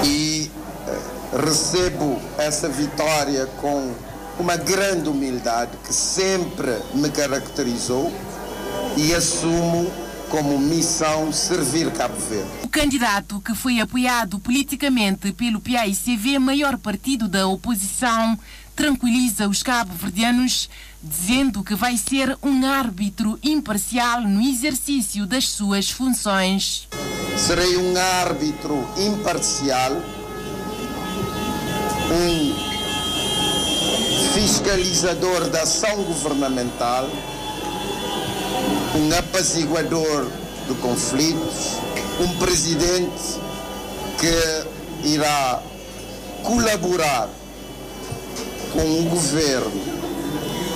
[0.04, 0.50] e
[0.88, 3.92] eh, recebo essa vitória com
[4.40, 8.12] uma grande humildade que sempre me caracterizou
[8.98, 9.92] e assumo
[10.32, 12.50] como missão servir Cabo Verde.
[12.64, 18.40] O candidato que foi apoiado politicamente pelo PAICV, maior partido da oposição,
[18.74, 20.70] tranquiliza os cabo-verdianos,
[21.04, 26.88] dizendo que vai ser um árbitro imparcial no exercício das suas funções.
[27.38, 29.92] Serei um árbitro imparcial,
[32.10, 32.72] um
[34.34, 37.10] fiscalizador da ação governamental
[38.96, 40.30] um apaziguador
[40.68, 41.78] de conflitos,
[42.20, 43.40] um presidente
[44.20, 45.62] que irá
[46.44, 47.30] colaborar
[48.74, 50.02] com o governo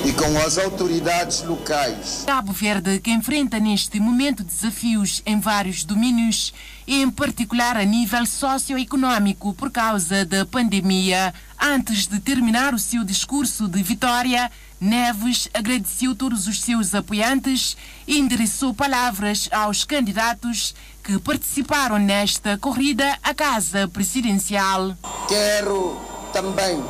[0.05, 2.23] e com as autoridades locais.
[2.25, 6.53] Cabo Verde, que enfrenta neste momento desafios em vários domínios,
[6.87, 11.33] em particular a nível socioeconômico por causa da pandemia.
[11.59, 14.51] Antes de terminar o seu discurso de vitória,
[14.85, 17.75] Neves agradeceu todos os seus apoiantes
[18.05, 24.95] e endereçou palavras aos candidatos que participaram nesta corrida à Casa Presidencial.
[25.27, 25.99] Quero
[26.31, 26.85] também uh,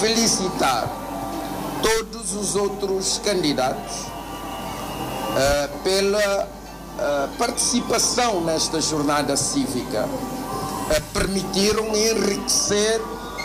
[0.00, 0.88] felicitar
[1.80, 10.08] todos os outros candidatos uh, pela uh, participação nesta jornada cívica.
[11.14, 13.00] permitiram enriquecer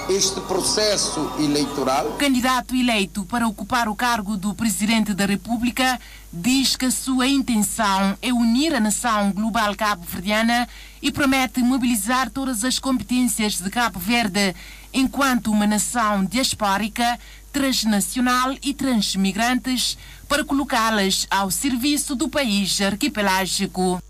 [0.10, 2.08] este processo eleitoral.
[2.10, 6.00] O candidato eleito para ocupar o cargo do presidente da República
[6.32, 10.68] diz que a sua intenção é unir a nação global cabo-verdiana
[11.02, 14.56] e promete mobilizar todas as competências de Cabo Verde
[14.94, 17.20] enquanto uma nação diaspórica,
[17.52, 19.98] transnacional e transmigrantes
[20.28, 24.02] para colocá-las ao serviço do país arquipelágico.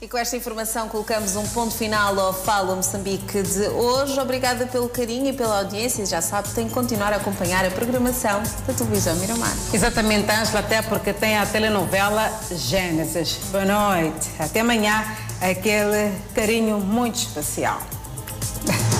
[0.00, 4.18] E com esta informação colocamos um ponto final ao Fala Moçambique de hoje.
[4.20, 6.06] Obrigada pelo carinho e pela audiência.
[6.06, 9.52] Já sabe, tem que continuar a acompanhar a programação da televisão Miramar.
[9.72, 13.40] Exatamente, Ângela, até porque tem a telenovela Gênesis.
[13.50, 14.30] Boa noite.
[14.38, 15.04] Até amanhã,
[15.40, 17.82] aquele carinho muito especial.